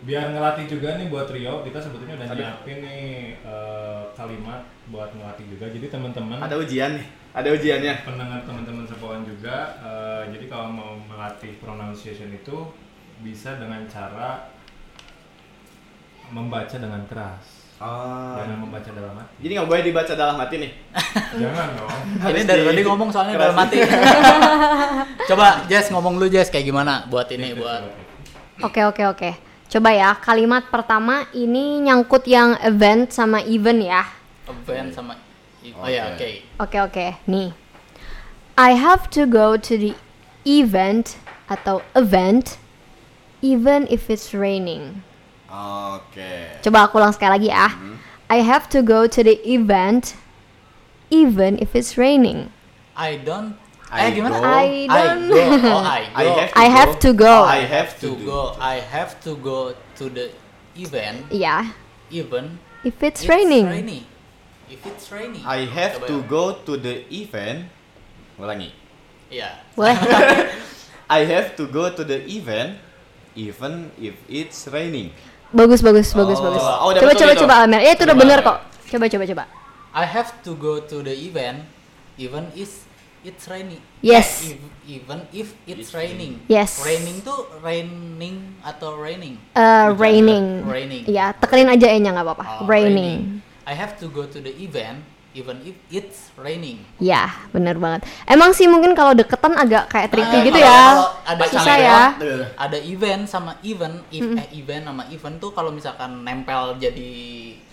Biar 0.00 0.32
ngelatih 0.32 0.64
juga 0.64 0.96
nih 0.96 1.12
buat 1.12 1.28
Rio, 1.28 1.60
kita 1.60 1.76
sebetulnya 1.76 2.16
udah 2.16 2.28
Aduh. 2.32 2.40
nyiapin 2.40 2.78
nih 2.80 3.04
eh, 3.42 4.02
kalimat 4.16 4.62
buat 4.88 5.10
ngelatih 5.12 5.44
juga. 5.50 5.68
Jadi 5.68 5.86
teman-teman 5.92 6.40
Ada 6.40 6.56
ujian 6.56 6.96
nih. 6.96 7.06
Ada 7.30 7.48
ujiannya. 7.54 7.94
pendengar 8.08 8.40
teman-teman 8.42 8.84
sepoan 8.88 9.22
juga 9.28 9.76
eh, 9.84 10.22
jadi 10.32 10.44
kalau 10.48 10.72
mau 10.72 10.92
melatih 11.04 11.52
pronunciation 11.60 12.32
itu 12.32 12.72
bisa 13.20 13.60
dengan 13.60 13.84
cara 13.84 14.48
membaca 16.32 16.76
dengan 16.80 17.04
keras 17.04 17.59
Oh. 17.80 18.36
jangan 18.36 18.60
membaca 18.60 18.92
dalam 18.92 19.16
hati 19.16 19.32
Jadi 19.40 19.52
nggak 19.56 19.68
boleh 19.72 19.80
dibaca 19.80 20.12
dalam 20.12 20.36
hati 20.36 20.54
nih. 20.60 20.70
jangan 21.40 21.66
dong 21.80 22.00
Ini 22.28 22.40
dari 22.44 22.60
di- 22.60 22.68
tadi 22.68 22.80
ngomong 22.84 23.08
soalnya 23.08 23.40
dalam 23.40 23.56
mati. 23.56 23.76
Coba 25.32 25.64
Jess 25.64 25.88
ngomong 25.88 26.20
lu 26.20 26.28
Jess 26.28 26.52
kayak 26.52 26.68
gimana 26.68 27.08
buat 27.08 27.32
ini 27.32 27.56
buat 27.56 27.88
Oke 28.60 28.84
oke 28.84 29.02
oke. 29.08 29.30
Coba 29.72 29.96
ya 29.96 30.12
kalimat 30.12 30.68
pertama 30.68 31.24
ini 31.32 31.80
nyangkut 31.80 32.28
yang 32.28 32.60
event 32.60 33.08
sama 33.08 33.40
event 33.48 33.80
ya. 33.80 34.04
event 34.44 34.92
sama 34.92 35.16
Oh 35.80 35.88
ya, 35.88 36.12
oke. 36.12 36.20
Oke. 36.20 36.28
Oke 36.60 36.78
oke. 36.84 37.06
Nih. 37.24 37.56
I 38.60 38.76
have 38.76 39.08
to 39.16 39.24
go 39.24 39.56
to 39.56 39.72
the 39.80 39.96
event 40.44 41.16
atau 41.48 41.80
event 41.96 42.60
even 43.40 43.88
if 43.88 44.12
it's 44.12 44.36
raining. 44.36 45.00
Oke. 45.50 46.62
Coba 46.62 46.86
aku 46.86 47.02
ulang 47.02 47.10
sekali 47.10 47.30
lagi 47.42 47.48
ya. 47.50 47.66
I 48.30 48.46
have 48.46 48.70
to 48.70 48.86
go 48.86 49.10
to 49.10 49.20
the 49.26 49.42
event 49.42 50.14
even 51.10 51.58
if 51.58 51.74
it's 51.74 51.98
raining. 51.98 52.54
I 52.94 53.18
don't 53.18 53.58
I 53.90 54.06
eh 54.06 54.10
gimana? 54.14 54.38
go. 54.38 54.46
I 54.46 54.66
I 54.86 55.02
don't 55.10 55.26
go. 55.26 55.42
Oh, 55.66 55.82
I 55.82 56.02
go. 56.14 56.14
I 56.14 56.24
have 56.38 56.50
I 56.54 56.66
have 56.70 56.92
to 57.02 57.10
go. 57.10 57.34
Oh, 57.42 57.50
I 57.50 57.60
have 57.66 57.90
to 57.98 58.14
to 58.14 58.22
go. 58.22 58.40
I 58.62 58.76
have 58.78 59.18
to 59.26 59.34
go 59.34 59.74
to 59.98 60.04
the 60.06 60.30
event 60.78 61.26
Iya. 61.34 61.74
even 62.14 62.62
If 62.86 63.02
it's, 63.04 63.28
raining. 63.28 63.66
rainy. 63.68 64.08
If 64.70 64.86
it's 64.86 65.10
rainy. 65.12 65.42
I 65.44 65.66
have 65.68 66.00
Coba 66.00 66.06
to 66.08 66.16
ya. 66.22 66.30
go 66.30 66.44
to 66.64 66.72
the 66.78 67.04
event. 67.12 67.68
Ulangi. 68.38 68.70
Iya. 69.28 69.66
Boleh. 69.74 69.98
I 71.10 71.26
have 71.26 71.58
to 71.58 71.66
go 71.66 71.90
to 71.90 72.06
the 72.06 72.22
event 72.30 72.78
even 73.34 73.90
if 73.98 74.14
it's 74.30 74.64
raining. 74.70 75.10
Bagus 75.50 75.80
bagus 75.80 76.08
bagus 76.12 76.38
Oh, 76.38 76.44
bagus. 76.46 76.62
oh, 76.62 76.90
coba 76.94 77.12
coba 77.14 77.32
itu. 77.34 77.42
coba 77.42 77.54
Amer. 77.66 77.80
Ya 77.82 77.90
itu 77.94 78.02
udah 78.06 78.16
bener 78.16 78.38
kok. 78.40 78.58
Coba 78.88 79.04
coba 79.06 79.24
coba. 79.26 79.44
I 79.90 80.04
have 80.06 80.30
to 80.46 80.54
go 80.54 80.78
to 80.80 81.02
the 81.02 81.10
event 81.12 81.66
even 82.14 82.46
is 82.54 82.86
it's 83.20 83.44
rainy. 83.46 83.82
Yes. 84.00 84.46
Eh, 84.46 84.54
ev- 84.54 84.72
even 84.86 85.18
if 85.30 85.52
it's 85.66 85.90
It's 85.90 85.92
raining. 85.92 86.40
Yes. 86.46 86.78
Raining 86.80 87.20
tuh 87.20 87.50
raining 87.60 88.56
atau 88.62 88.96
raining? 88.96 89.36
Uh, 89.52 89.92
raining. 89.94 90.62
Raining. 90.64 91.04
Iya, 91.04 91.34
tekenin 91.36 91.68
aja 91.68 91.86
e-nya 91.90 92.14
nggak 92.14 92.26
apa-apa. 92.26 92.44
Oh, 92.62 92.70
raining. 92.70 93.42
I 93.66 93.74
have 93.74 93.98
to 94.00 94.08
go 94.08 94.26
to 94.26 94.38
the 94.38 94.50
event 94.58 95.02
even 95.32 95.56
if 95.62 95.74
it's 95.88 96.28
raining. 96.34 96.80
Ya, 96.96 97.28
bener 97.48 97.74
banget. 97.74 98.04
Emang 98.24 98.50
sih 98.50 98.64
mungkin 98.64 98.92
kalau 98.92 99.12
deketan 99.12 99.52
agak 99.54 99.86
kayak 99.86 100.08
tricky 100.08 100.32
Ah, 100.32 100.42
gitu 100.42 100.54
kalau- 100.54 100.66
ya. 100.66 100.80
kalau 100.88 101.06
ada 101.24 101.42
Susah 101.46 101.76
ya. 101.76 101.98
Ada 102.56 102.76
event 102.80 103.22
sama 103.24 103.50
event, 103.60 103.94
if, 104.08 104.20
eh 104.24 104.46
event 104.52 104.82
sama 104.84 105.02
event 105.08 105.34
tuh 105.36 105.50
kalau 105.50 105.68
misalkan 105.70 106.20
nempel 106.20 106.74
jadi 106.76 107.08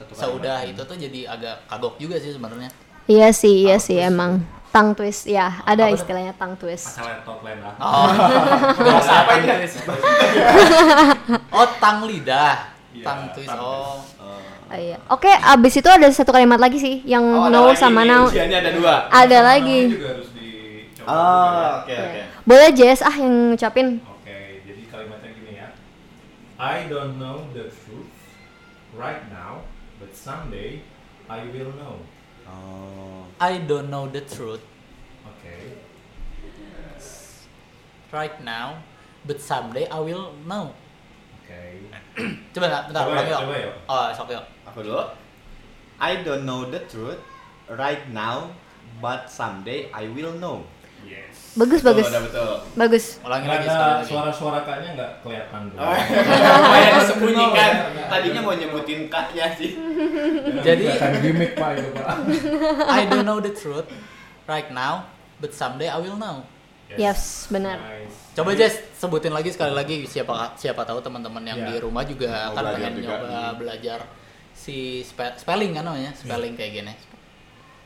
seudah 0.09 0.61
itu 0.63 0.79
tuh 0.79 0.95
jadi 0.95 1.27
agak 1.27 1.67
kagok 1.67 1.93
juga 1.97 2.15
sih 2.17 2.29
sebenarnya. 2.29 2.69
Iya 3.05 3.27
sih, 3.31 3.65
iya 3.65 3.75
sih 3.77 3.97
emang. 3.97 4.39
Tongue 4.67 4.93
twist, 4.93 5.25
ya 5.25 5.63
ada 5.63 5.83
Apa 5.83 5.89
tuh? 5.89 5.95
istilahnya 5.97 6.31
tongue 6.35 6.55
twist. 6.55 6.85
Masalah 6.91 7.23
lain 7.41 7.57
lah. 7.63 7.73
Oh, 7.79 8.07
apa 9.15 9.31
ini? 9.39 9.47
oh, 11.55 11.67
tang 11.79 12.03
lidah. 12.03 12.53
Iya, 12.91 13.03
Tang 13.05 13.19
twist. 13.31 13.47
tongue 13.47 13.63
Oh. 13.63 13.95
Oh, 14.67 14.75
iya. 14.75 14.97
Oke, 15.07 15.31
abis 15.31 15.79
itu 15.79 15.87
ada 15.87 16.03
satu 16.11 16.35
kalimat 16.35 16.59
lagi 16.59 16.75
sih 16.75 16.99
yang 17.07 17.23
Oh, 17.23 17.47
no 17.47 17.71
lagi 17.71 17.79
sama 17.79 18.03
now. 18.03 18.27
usianya 18.27 18.59
ada 18.59 18.71
dua. 18.75 18.95
Ada 19.07 19.37
lagi. 19.41 19.95
Harus 19.95 20.27
dicoba 20.35 21.07
Oh, 21.07 21.47
ya. 21.55 21.71
oke 21.79 21.95
oke. 21.95 22.21
Boleh 22.43 22.69
Jess 22.75 22.99
ah 22.99 23.15
yang 23.15 23.55
ngucapin. 23.55 24.03
Oke, 24.03 24.37
jadi 24.67 24.81
kalimatnya 24.91 25.29
gini 25.31 25.51
ya. 25.55 25.67
I 26.59 26.83
don't 26.91 27.15
know 27.15 27.47
the 27.55 27.71
truth 27.71 28.11
right 28.91 29.23
now, 29.31 29.63
but 30.03 30.11
someday 30.11 30.83
I 31.31 31.47
will 31.47 31.71
know. 31.79 32.03
Oh. 32.47 33.23
I 33.39 33.63
don't 33.63 33.87
know 33.87 34.07
the 34.07 34.23
truth 34.23 34.63
Oke. 35.23 35.55
right 38.11 38.35
now, 38.43 38.83
but 39.23 39.39
someday 39.39 39.87
I 39.87 39.99
will 39.99 40.35
know. 40.43 40.75
Oke. 41.39 41.87
Coba 42.53 42.65
nggak, 42.67 42.83
bentar, 42.87 43.01
Coba 43.03 43.11
ulang 43.13 43.23
ya, 43.23 43.31
yuk. 43.31 43.39
coba 43.41 43.55
ya. 43.55 43.69
Oh, 43.85 44.05
sok 44.11 44.27
yuk. 44.29 44.43
Aku 44.65 44.79
dulu. 44.81 45.03
I 45.97 46.11
don't 46.21 46.43
know 46.43 46.65
the 46.65 46.81
truth 46.85 47.17
right 47.67 48.05
now, 48.09 48.49
but 48.97 49.25
someday 49.27 49.89
I 49.91 50.05
will 50.07 50.33
know. 50.35 50.65
Yes. 51.01 51.53
Bagus 51.53 51.79
Betul, 51.79 51.93
bagus. 51.95 52.07
udah 52.09 52.21
betul. 52.21 52.51
Bagus. 52.75 53.05
Ulangi 53.21 53.47
lagi 53.47 53.65
sekali 53.65 53.79
ada 53.79 53.95
lagi. 53.95 54.09
suara-suara 54.09 54.59
kaknya 54.61 54.89
nggak 54.93 55.11
kelihatan 55.21 55.61
tuh. 55.69 55.77
Kayak 56.73 56.91
disembunyikan. 56.99 57.71
Tadinya 58.07 58.41
mau 58.41 58.53
nyebutin 58.53 58.99
kaknya 59.07 59.45
sih. 59.53 59.71
Jadi- 60.59 60.85
Kelihatan 60.85 61.13
gimmick 61.21 61.51
pak 61.53 61.69
itu 61.77 61.89
pak. 61.95 62.17
I 62.97 63.05
don't 63.05 63.23
know 63.23 63.39
the 63.39 63.49
truth 63.49 63.87
right 64.45 64.67
now, 64.69 65.05
but 65.37 65.53
someday 65.53 65.87
I 65.87 65.97
will 65.97 66.17
know. 66.17 66.43
Yes, 66.95 67.51
benar. 67.51 67.75
Nice. 67.77 68.31
Coba 68.31 68.55
Jess 68.55 68.79
sebutin 68.95 69.35
lagi 69.35 69.51
sekali 69.51 69.75
lagi 69.75 70.07
siapa 70.07 70.55
siapa 70.55 70.87
tahu 70.87 71.03
teman-teman 71.03 71.43
yang 71.43 71.59
Ya. 71.59 71.67
di 71.67 71.75
rumah 71.81 72.01
juga 72.01 72.47
Mau 72.47 72.55
kan 72.55 72.63
belajar 72.63 72.79
pengen 72.79 72.93
juga. 72.95 73.07
nyoba 73.19 73.39
belajar 73.59 73.99
si 74.53 74.77
spe- 75.01 75.35
spelling 75.35 75.73
kan 75.73 75.83
namanya, 75.83 76.15
spelling 76.15 76.55
kayak 76.55 76.71
gini. 76.79 76.93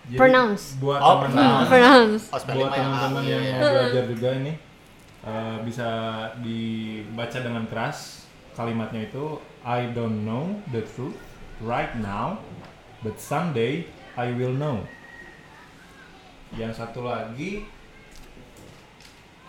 Jadi, 0.04 0.18
Pronounce. 0.18 0.78
Buat 0.78 1.00
Oh, 1.00 1.14
teman-teman 1.24 1.66
Pronounce. 1.66 2.24
Oh, 2.30 2.38
spelling 2.38 2.62
buat 2.64 2.76
yang 2.76 2.86
teman-teman 2.88 3.24
yang 3.24 3.42
iya. 3.42 3.54
mau 3.56 3.70
belajar 3.72 4.04
juga 4.06 4.30
ini 4.36 4.54
eh, 5.22 5.58
bisa 5.62 5.90
dibaca 6.38 7.38
dengan 7.38 7.64
keras 7.66 7.98
kalimatnya 8.52 9.02
itu 9.04 9.26
I 9.62 9.90
don't 9.90 10.26
know 10.26 10.46
the 10.70 10.82
truth 10.84 11.18
right 11.60 11.94
now 11.96 12.42
but 13.00 13.18
someday 13.18 13.86
I 14.14 14.30
will 14.30 14.52
know 14.52 14.82
yang 16.52 16.74
satu 16.74 17.06
lagi 17.06 17.64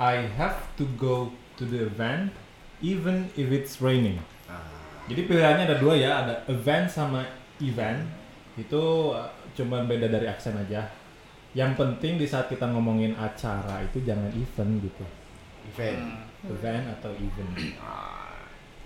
I 0.02 0.26
have 0.35 0.59
to 0.82 0.85
go 0.99 1.30
to 1.54 1.62
the 1.62 1.87
event 1.87 2.35
even 2.82 3.30
if 3.38 3.54
it's 3.54 3.78
raining. 3.78 4.18
Jadi 5.06 5.30
pilihannya 5.30 5.71
ada 5.71 5.76
dua 5.78 5.94
ya 5.94 6.26
ada 6.26 6.35
event 6.50 6.90
sama 6.90 7.23
event. 7.62 8.02
Itu 8.59 9.14
uh, 9.14 9.30
cuman 9.54 9.87
beda 9.87 10.11
dari 10.11 10.26
aksen 10.26 10.59
aja. 10.59 10.90
Yang 11.54 11.78
penting 11.78 12.18
di 12.18 12.26
saat 12.26 12.50
kita 12.50 12.66
ngomongin 12.66 13.14
acara 13.14 13.78
itu 13.87 14.02
jangan 14.02 14.26
event 14.35 14.73
gitu. 14.82 15.04
Event. 15.71 16.02
Hmm. 16.02 16.50
event 16.50 16.85
atau 16.99 17.14
event. 17.14 17.50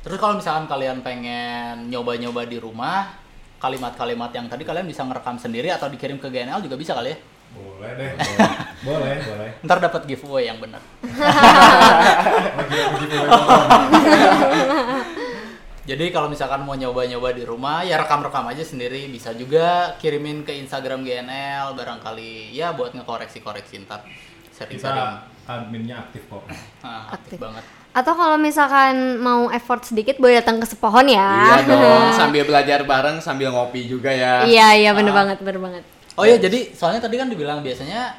Terus 0.05 0.19
kalau 0.21 0.37
misalkan 0.37 0.69
kalian 0.69 1.01
pengen 1.01 1.89
nyoba-nyoba 1.89 2.45
di 2.45 2.61
rumah, 2.61 3.17
kalimat-kalimat 3.57 4.31
yang 4.37 4.47
tadi 4.53 4.69
kalian 4.69 4.85
bisa 4.85 5.01
ngerekam 5.09 5.41
sendiri 5.41 5.73
atau 5.73 5.89
dikirim 5.89 6.21
ke 6.21 6.29
GNL 6.29 6.61
juga 6.61 6.77
bisa 6.77 6.93
kali 6.93 7.17
ya. 7.17 7.19
Boleh 7.57 7.91
deh 7.93 8.11
boleh 8.13 8.49
boleh, 8.87 9.15
boleh. 9.19 9.49
Ntar 9.63 9.79
dapat 9.81 10.03
giveaway 10.05 10.47
yang 10.47 10.57
benar. 10.57 10.81
Jadi 15.87 16.11
kalau 16.11 16.27
misalkan 16.27 16.61
mau 16.61 16.75
nyoba-nyoba 16.75 17.31
di 17.31 17.43
rumah, 17.43 17.81
ya 17.81 17.97
rekam-rekam 17.97 18.43
aja 18.47 18.61
sendiri. 18.61 19.07
Bisa 19.07 19.31
juga 19.33 19.95
kirimin 19.97 20.43
ke 20.43 20.53
Instagram 20.53 21.01
GNL 21.01 21.73
barangkali 21.73 22.51
ya 22.51 22.75
buat 22.75 22.93
ngekoreksi-koreksi 22.93 23.87
ntar. 23.87 24.03
Sering-sering. 24.51 24.89
kita 24.89 25.05
adminnya 25.47 26.01
aktif 26.01 26.27
kok 26.27 26.43
Nah, 26.81 27.07
aktif 27.09 27.15
Aktif. 27.15 27.39
banget. 27.39 27.63
Atau 27.93 28.13
kalau 28.13 28.37
misalkan 28.37 29.17
mau 29.17 29.49
effort 29.49 29.81
sedikit 29.85 30.17
boleh 30.17 30.37
datang 30.37 30.59
ke 30.59 30.67
sepohon 30.67 31.07
ya. 31.07 31.55
Iya 31.55 31.71
dong, 31.71 32.05
sambil 32.13 32.43
belajar 32.43 32.83
bareng 32.83 33.17
sambil 33.21 33.49
ngopi 33.49 33.85
juga 33.85 34.11
ya. 34.11 34.43
Iya, 34.43 34.67
iya 34.75 34.91
bener 34.91 35.13
Ah. 35.13 35.17
banget, 35.23 35.37
bener 35.39 35.61
banget. 35.61 35.85
Oh 36.17 36.25
iya, 36.25 36.37
jadi 36.37 36.73
soalnya 36.73 36.99
tadi 36.99 37.15
kan 37.15 37.29
dibilang 37.29 37.61
biasanya 37.61 38.17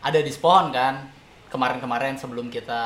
ada 0.00 0.18
di 0.18 0.28
Spohon 0.28 0.68
kan. 0.68 1.06
Kemarin-kemarin 1.48 2.12
sebelum 2.12 2.46
kita 2.48 2.82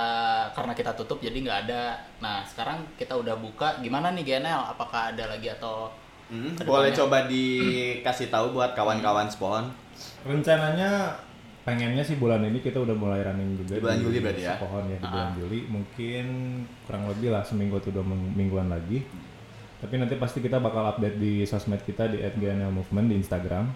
karena 0.53 0.71
kita 0.71 0.95
tutup 0.95 1.19
jadi 1.19 1.35
nggak 1.35 1.59
ada. 1.67 1.83
Nah 2.19 2.45
sekarang 2.45 2.87
kita 2.95 3.13
udah 3.13 3.35
buka. 3.35 3.81
Gimana 3.81 4.13
nih 4.13 4.23
GNL? 4.25 4.71
Apakah 4.71 5.11
ada 5.11 5.27
lagi 5.27 5.51
atau 5.51 5.91
Hmm, 6.25 6.57
boleh 6.59 6.89
coba 6.91 7.27
dikasih 7.27 8.29
tahu 8.29 8.55
buat 8.55 8.73
kawan-kawan 8.73 9.29
Spohon. 9.29 9.69
rencananya 10.23 11.13
pengennya 11.63 12.01
sih 12.01 12.17
bulan 12.17 12.41
ini 12.43 12.59
kita 12.59 12.79
udah 12.79 12.91
mulai 12.93 13.21
running 13.21 13.55
juga 13.55 13.77
Di 13.77 13.83
bulan 13.83 13.99
Juli 14.01 14.19
berarti 14.19 14.43
ya? 14.43 14.57
pohon 14.57 14.85
ya 14.87 14.97
di 14.97 15.05
Ah. 15.05 15.11
bulan 15.11 15.31
Juli 15.37 15.61
mungkin 15.69 16.25
kurang 16.83 17.05
lebih 17.07 17.29
lah 17.29 17.43
seminggu 17.43 17.77
atau 17.77 17.93
dua 17.93 18.03
ming- 18.03 18.33
mingguan 18.35 18.67
lagi 18.67 19.05
tapi 19.77 19.95
nanti 19.95 20.17
pasti 20.17 20.39
kita 20.39 20.57
bakal 20.57 20.89
update 20.89 21.19
di 21.19 21.43
sosmed 21.43 21.83
kita 21.83 22.09
di 22.09 22.19
@gnl 22.19 22.73
movement 22.73 23.07
di 23.07 23.17
Instagram 23.17 23.69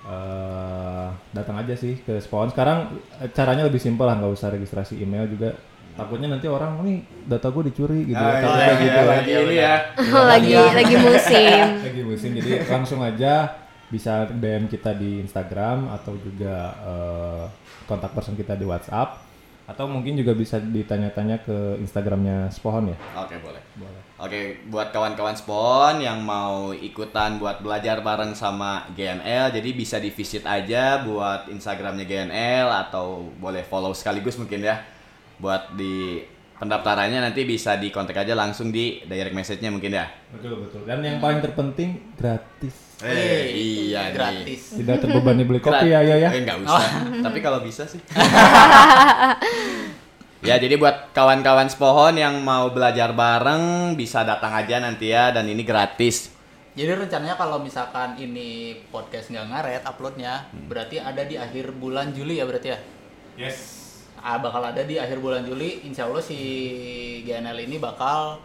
Eh, 0.00 1.08
datang 1.30 1.60
aja 1.60 1.76
sih 1.76 2.00
ke 2.00 2.16
Spawn. 2.18 2.48
Sekarang 2.48 2.88
eh, 3.20 3.28
caranya 3.30 3.68
lebih 3.68 3.76
simpel 3.76 4.08
lah 4.08 4.16
nggak 4.16 4.32
usah 4.32 4.48
registrasi 4.48 4.96
email 4.96 5.28
juga. 5.28 5.52
Takutnya 5.92 6.32
nanti 6.32 6.48
orang 6.48 6.80
nih 6.80 6.96
data 7.28 7.52
gue 7.52 7.68
dicuri 7.68 8.08
gitu 8.08 8.16
Ah, 8.16 8.32
ya 8.32 8.32
iya, 8.32 8.40
takutnya 8.40 8.64
iya, 8.64 8.80
gitu 8.80 9.00
lagi 9.12 9.30
Iya, 9.30 9.40
ini 9.42 9.54
ya. 9.54 9.74
lagi 10.24 10.52
lagi 10.56 10.94
musim. 10.96 11.64
lagi 11.86 12.02
musim 12.02 12.30
jadi 12.32 12.50
langsung 12.64 13.00
aja 13.02 13.32
bisa 13.90 14.24
DM 14.30 14.70
kita 14.70 14.94
di 14.94 15.20
Instagram 15.20 15.92
atau 15.92 16.14
juga 16.16 16.54
eh, 16.80 17.44
kontak 17.84 18.14
person 18.14 18.32
kita 18.32 18.54
di 18.54 18.64
WhatsApp 18.64 19.18
atau 19.70 19.86
mungkin 19.86 20.18
juga 20.18 20.34
bisa 20.34 20.58
ditanya-tanya 20.58 21.46
ke 21.46 21.78
Instagramnya 21.78 22.50
Spohon 22.50 22.90
ya 22.90 22.96
Oke, 23.14 23.38
boleh. 23.38 23.62
boleh 23.78 24.10
Oke, 24.20 24.68
buat 24.68 24.92
kawan-kawan 24.92 25.32
Spon 25.32 25.96
yang 26.04 26.20
mau 26.20 26.76
ikutan 26.76 27.40
buat 27.40 27.64
belajar 27.64 28.04
bareng 28.04 28.36
sama 28.36 28.84
GNL, 28.92 29.48
jadi 29.48 29.70
bisa 29.72 29.96
di 29.96 30.12
visit 30.12 30.44
aja 30.44 31.00
buat 31.08 31.48
Instagramnya 31.48 32.04
GNL 32.04 32.68
atau 32.68 33.32
boleh 33.40 33.64
follow 33.64 33.96
sekaligus 33.96 34.36
mungkin 34.36 34.60
ya. 34.60 34.84
Buat 35.40 35.72
di 35.72 36.20
pendaftarannya 36.60 37.24
nanti 37.24 37.42
bisa 37.42 37.74
di 37.74 37.88
kontak 37.88 38.14
aja 38.18 38.36
langsung 38.36 38.68
di 38.68 39.00
direct 39.02 39.32
message-nya 39.32 39.72
mungkin 39.72 39.90
ya. 39.90 40.06
betul 40.30 40.60
betul 40.60 40.84
dan 40.84 41.00
yang 41.00 41.16
paling 41.16 41.40
terpenting 41.40 42.12
gratis 42.14 42.92
Eh, 43.00 43.48
iya 43.50 44.06
nih. 44.06 44.12
gratis. 44.12 44.76
tidak 44.76 45.00
terbebani 45.00 45.42
beli 45.42 45.56
kopi 45.58 45.88
ya 45.88 46.04
ya 46.04 46.20
ya 46.20 46.28
Eh, 46.30 46.44
nggak 46.44 46.58
usah. 46.60 46.84
Tapi 47.24 47.38
kalau 47.40 47.64
bisa 47.64 47.88
sih. 47.88 47.96
ya, 50.40 50.56
jadi 50.56 50.76
buat 50.76 51.08
kawan-kawan 51.10 51.68
Spohon 51.68 52.16
yang 52.16 52.36
mau 52.40 52.68
belajar 52.68 53.12
bareng 53.12 53.96
bisa 53.96 54.20
datang 54.20 54.52
aja 54.52 54.84
nanti 54.84 55.08
ya 55.08 55.32
dan 55.32 55.48
ini 55.48 55.64
gratis. 55.64 56.28
Jadi 56.70 56.92
rencananya 56.94 57.34
kalau 57.34 57.56
misalkan 57.58 58.14
ini 58.16 58.76
podcast 58.88 59.32
nggak 59.32 59.46
ngaret 59.48 59.82
uploadnya, 59.82 60.44
berarti 60.68 61.00
ada 61.00 61.24
di 61.24 61.34
akhir 61.34 61.72
bulan 61.74 62.12
Juli 62.12 62.36
ya 62.36 62.44
berarti 62.44 62.68
ya? 62.68 62.78
yes 63.38 63.89
Ah, 64.20 64.36
bakal 64.36 64.60
ada 64.60 64.84
di 64.84 65.00
akhir 65.00 65.18
bulan 65.18 65.42
Juli. 65.42 65.80
Insya 65.84 66.06
Allah 66.06 66.20
si 66.20 66.36
GNL 67.24 67.56
ini 67.64 67.80
bakal 67.80 68.36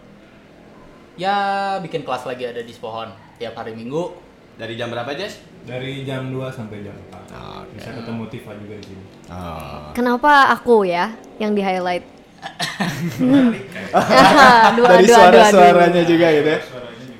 ya 1.19 1.35
bikin 1.83 2.07
kelas 2.07 2.23
lagi 2.23 2.47
ada 2.47 2.63
di 2.63 2.71
Spohon 2.71 3.11
tiap 3.35 3.59
hari 3.59 3.75
Minggu. 3.75 4.15
Dari 4.55 4.79
jam 4.79 4.87
berapa, 4.87 5.11
Jess? 5.11 5.43
dari 5.65 6.05
jam 6.05 6.29
2 6.29 6.37
sampai 6.53 6.85
jam 6.85 6.93
4 7.09 7.65
Oke. 7.65 7.73
bisa 7.73 7.89
ketemu 7.97 8.23
Tifa 8.29 8.53
juga 8.53 8.77
di 8.77 8.85
sini 8.93 9.03
Oh. 9.25 9.89
Kenapa 9.97 10.53
aku 10.53 10.85
ya 10.85 11.17
yang 11.41 11.57
di 11.57 11.65
highlight? 11.65 12.05
aduh, 14.69 14.85
Dari 14.85 15.09
suara-suaranya 15.09 16.05
juga 16.05 16.29
gitu 16.29 16.49
ya. 16.53 16.61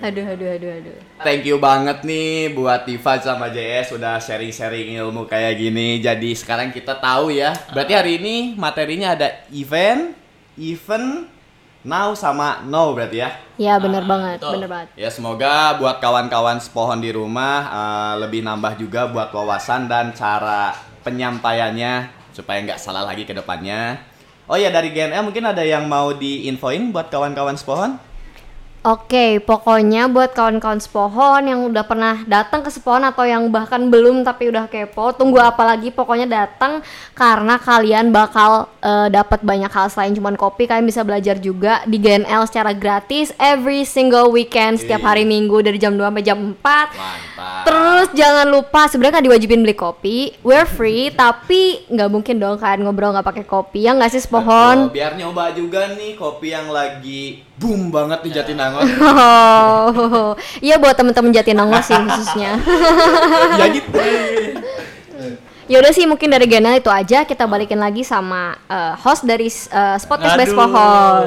Aduh, 0.03 0.25
aduh, 0.27 0.49
aduh, 0.59 0.71
aduh. 0.81 0.97
Thank 1.23 1.47
you 1.47 1.55
banget 1.61 2.03
nih 2.03 2.51
buat 2.51 2.83
Tifa 2.83 3.19
sama 3.23 3.47
JS 3.47 3.95
udah 3.95 4.19
sharing-sharing 4.19 4.95
ilmu 4.99 5.23
kayak 5.29 5.55
gini. 5.55 6.03
Jadi 6.03 6.35
sekarang 6.35 6.75
kita 6.75 6.99
tahu 6.99 7.31
ya. 7.31 7.55
Berarti 7.71 7.93
hari 7.95 8.11
ini 8.19 8.35
materinya 8.59 9.15
ada 9.15 9.47
event, 9.55 10.11
event, 10.59 11.31
now 11.85 12.11
sama 12.17 12.65
no 12.65 12.91
berarti 12.97 13.17
ya. 13.23 13.29
Ya 13.55 13.79
bener 13.79 14.03
Ah, 14.03 14.09
banget, 14.09 14.37
bener 14.41 14.67
banget. 14.67 14.87
Ya 14.99 15.09
semoga 15.13 15.77
buat 15.79 16.01
kawan-kawan 16.03 16.59
sepohon 16.59 16.99
di 16.99 17.13
rumah 17.13 17.57
eh, 17.69 18.13
lebih 18.25 18.41
nambah 18.43 18.75
juga 18.75 19.07
buat 19.07 19.31
wawasan 19.31 19.87
dan 19.87 20.11
cara 20.11 20.75
penyampaiannya 21.05 22.09
supaya 22.35 22.59
nggak 22.65 22.81
salah 22.81 23.07
lagi 23.07 23.23
ke 23.23 23.31
depannya. 23.31 24.01
Oh 24.45 24.59
ya 24.59 24.69
dari 24.69 24.93
GNL 24.93 25.25
mungkin 25.25 25.45
ada 25.47 25.65
yang 25.65 25.89
mau 25.89 26.13
diinfoin 26.13 26.93
buat 26.93 27.09
kawan-kawan 27.09 27.57
sepohon? 27.57 27.97
Oke, 28.85 29.41
pokoknya 29.41 30.05
buat 30.05 30.37
kawan-kawan 30.37 30.77
Sepohon 30.77 31.49
yang 31.49 31.65
udah 31.65 31.89
pernah 31.89 32.21
datang 32.29 32.61
ke 32.61 32.69
Sepohon 32.69 33.01
atau 33.01 33.25
yang 33.25 33.49
bahkan 33.49 33.89
belum 33.89 34.21
tapi 34.21 34.53
udah 34.53 34.69
kepo, 34.69 35.09
tunggu 35.17 35.41
apa 35.41 35.65
lagi? 35.65 35.89
Pokoknya 35.89 36.29
datang 36.29 36.85
karena 37.17 37.57
kalian 37.57 38.13
bakal 38.13 38.69
eh, 38.85 39.09
dapat 39.09 39.41
banyak 39.41 39.73
hal 39.73 39.89
selain 39.89 40.13
cuma 40.13 40.29
kopi. 40.37 40.69
Kalian 40.69 40.85
bisa 40.85 41.01
belajar 41.01 41.41
juga 41.41 41.81
di 41.89 41.97
GNL 41.97 42.45
secara 42.45 42.77
gratis 42.77 43.33
every 43.41 43.89
single 43.89 44.29
weekend 44.29 44.77
setiap 44.77 45.01
Iya. 45.01 45.09
hari 45.09 45.25
Minggu 45.25 45.65
dari 45.65 45.81
jam 45.81 45.97
2 45.97 46.05
sampai 46.05 46.21
jam 46.21 46.37
4. 46.37 46.53
Mantap. 46.61 47.65
Terus 47.65 48.07
jangan 48.13 48.45
lupa 48.53 48.85
sebenarnya 48.85 49.17
kan 49.17 49.25
diwajibin 49.25 49.65
beli 49.65 49.73
kopi, 49.73 50.37
we're 50.45 50.69
free, 50.69 51.09
tapi 51.17 51.89
nggak 51.89 52.09
mungkin 52.13 52.37
dong 52.37 52.61
kalian 52.61 52.85
ngobrol 52.85 53.17
nggak 53.17 53.25
pakai 53.25 53.45
kopi 53.49 53.89
ya 53.89 53.97
nggak 53.97 54.13
sih 54.13 54.21
Sepohon? 54.21 54.93
Betul, 54.93 55.01
biar 55.01 55.17
nyoba 55.17 55.57
juga 55.57 55.89
nih 55.97 56.13
kopi 56.13 56.53
yang 56.53 56.69
lagi 56.69 57.41
boom 57.55 57.87
banget 57.87 58.19
di 58.19 58.29
Jatinangor. 58.35 58.74
Oh, 58.81 60.33
iya 60.59 60.75
buat 60.75 60.95
temen-temen 60.97 61.31
Jatinangor 61.31 61.81
sih 61.83 61.95
khususnya. 61.95 62.59
ya 63.59 63.65
gitu. 63.71 63.91
ya 65.65 65.81
udah 65.81 65.93
sih 65.93 66.05
mungkin 66.05 66.29
dari 66.29 66.45
Genel 66.45 66.77
itu 66.77 66.93
aja 66.93 67.25
kita 67.25 67.49
balikin 67.49 67.81
lagi 67.81 68.05
sama 68.05 68.53
eh, 68.69 68.93
host 69.01 69.25
dari 69.25 69.49
uh, 69.49 69.97
Podcast 69.97 70.37
Best 70.37 70.53
Aduh. 70.53 70.61
Pohon. 70.61 71.25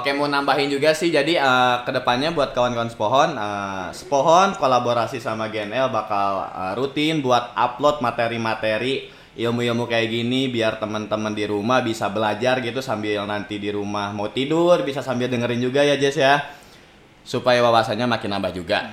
Oke 0.00 0.16
mau 0.16 0.24
nambahin 0.24 0.72
juga 0.72 0.96
sih 0.96 1.12
jadi 1.12 1.36
eh, 1.36 1.76
ke 1.84 1.92
depannya 1.92 2.32
buat 2.32 2.56
kawan-kawan 2.56 2.88
Sepohon 2.88 3.30
eh, 3.36 3.86
Sepohon 3.92 4.56
kolaborasi 4.56 5.20
sama 5.20 5.52
GNL 5.52 5.92
bakal 5.92 6.48
eh, 6.48 6.72
rutin 6.80 7.20
buat 7.20 7.52
upload 7.52 8.00
materi-materi 8.00 9.12
ilmu-ilmu 9.34 9.84
kayak 9.90 10.08
gini 10.08 10.46
biar 10.48 10.78
teman-teman 10.78 11.34
di 11.34 11.44
rumah 11.44 11.82
bisa 11.82 12.06
belajar 12.08 12.62
gitu 12.62 12.78
sambil 12.78 13.26
nanti 13.26 13.58
di 13.58 13.68
rumah 13.68 14.14
mau 14.14 14.30
tidur 14.30 14.80
bisa 14.86 15.02
sambil 15.02 15.26
dengerin 15.26 15.60
juga 15.60 15.82
ya 15.82 15.98
Jess 15.98 16.16
ya 16.16 16.38
supaya 17.24 17.64
wawasannya 17.64 18.06
makin 18.06 18.30
nambah 18.30 18.52
juga 18.54 18.84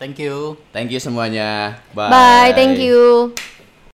Thank 0.00 0.16
you. 0.16 0.56
thank 0.72 0.88
you 0.88 0.96
semuanya 0.96 1.76
Bye, 1.92 2.56
thank 2.56 2.80
you. 2.80 3.34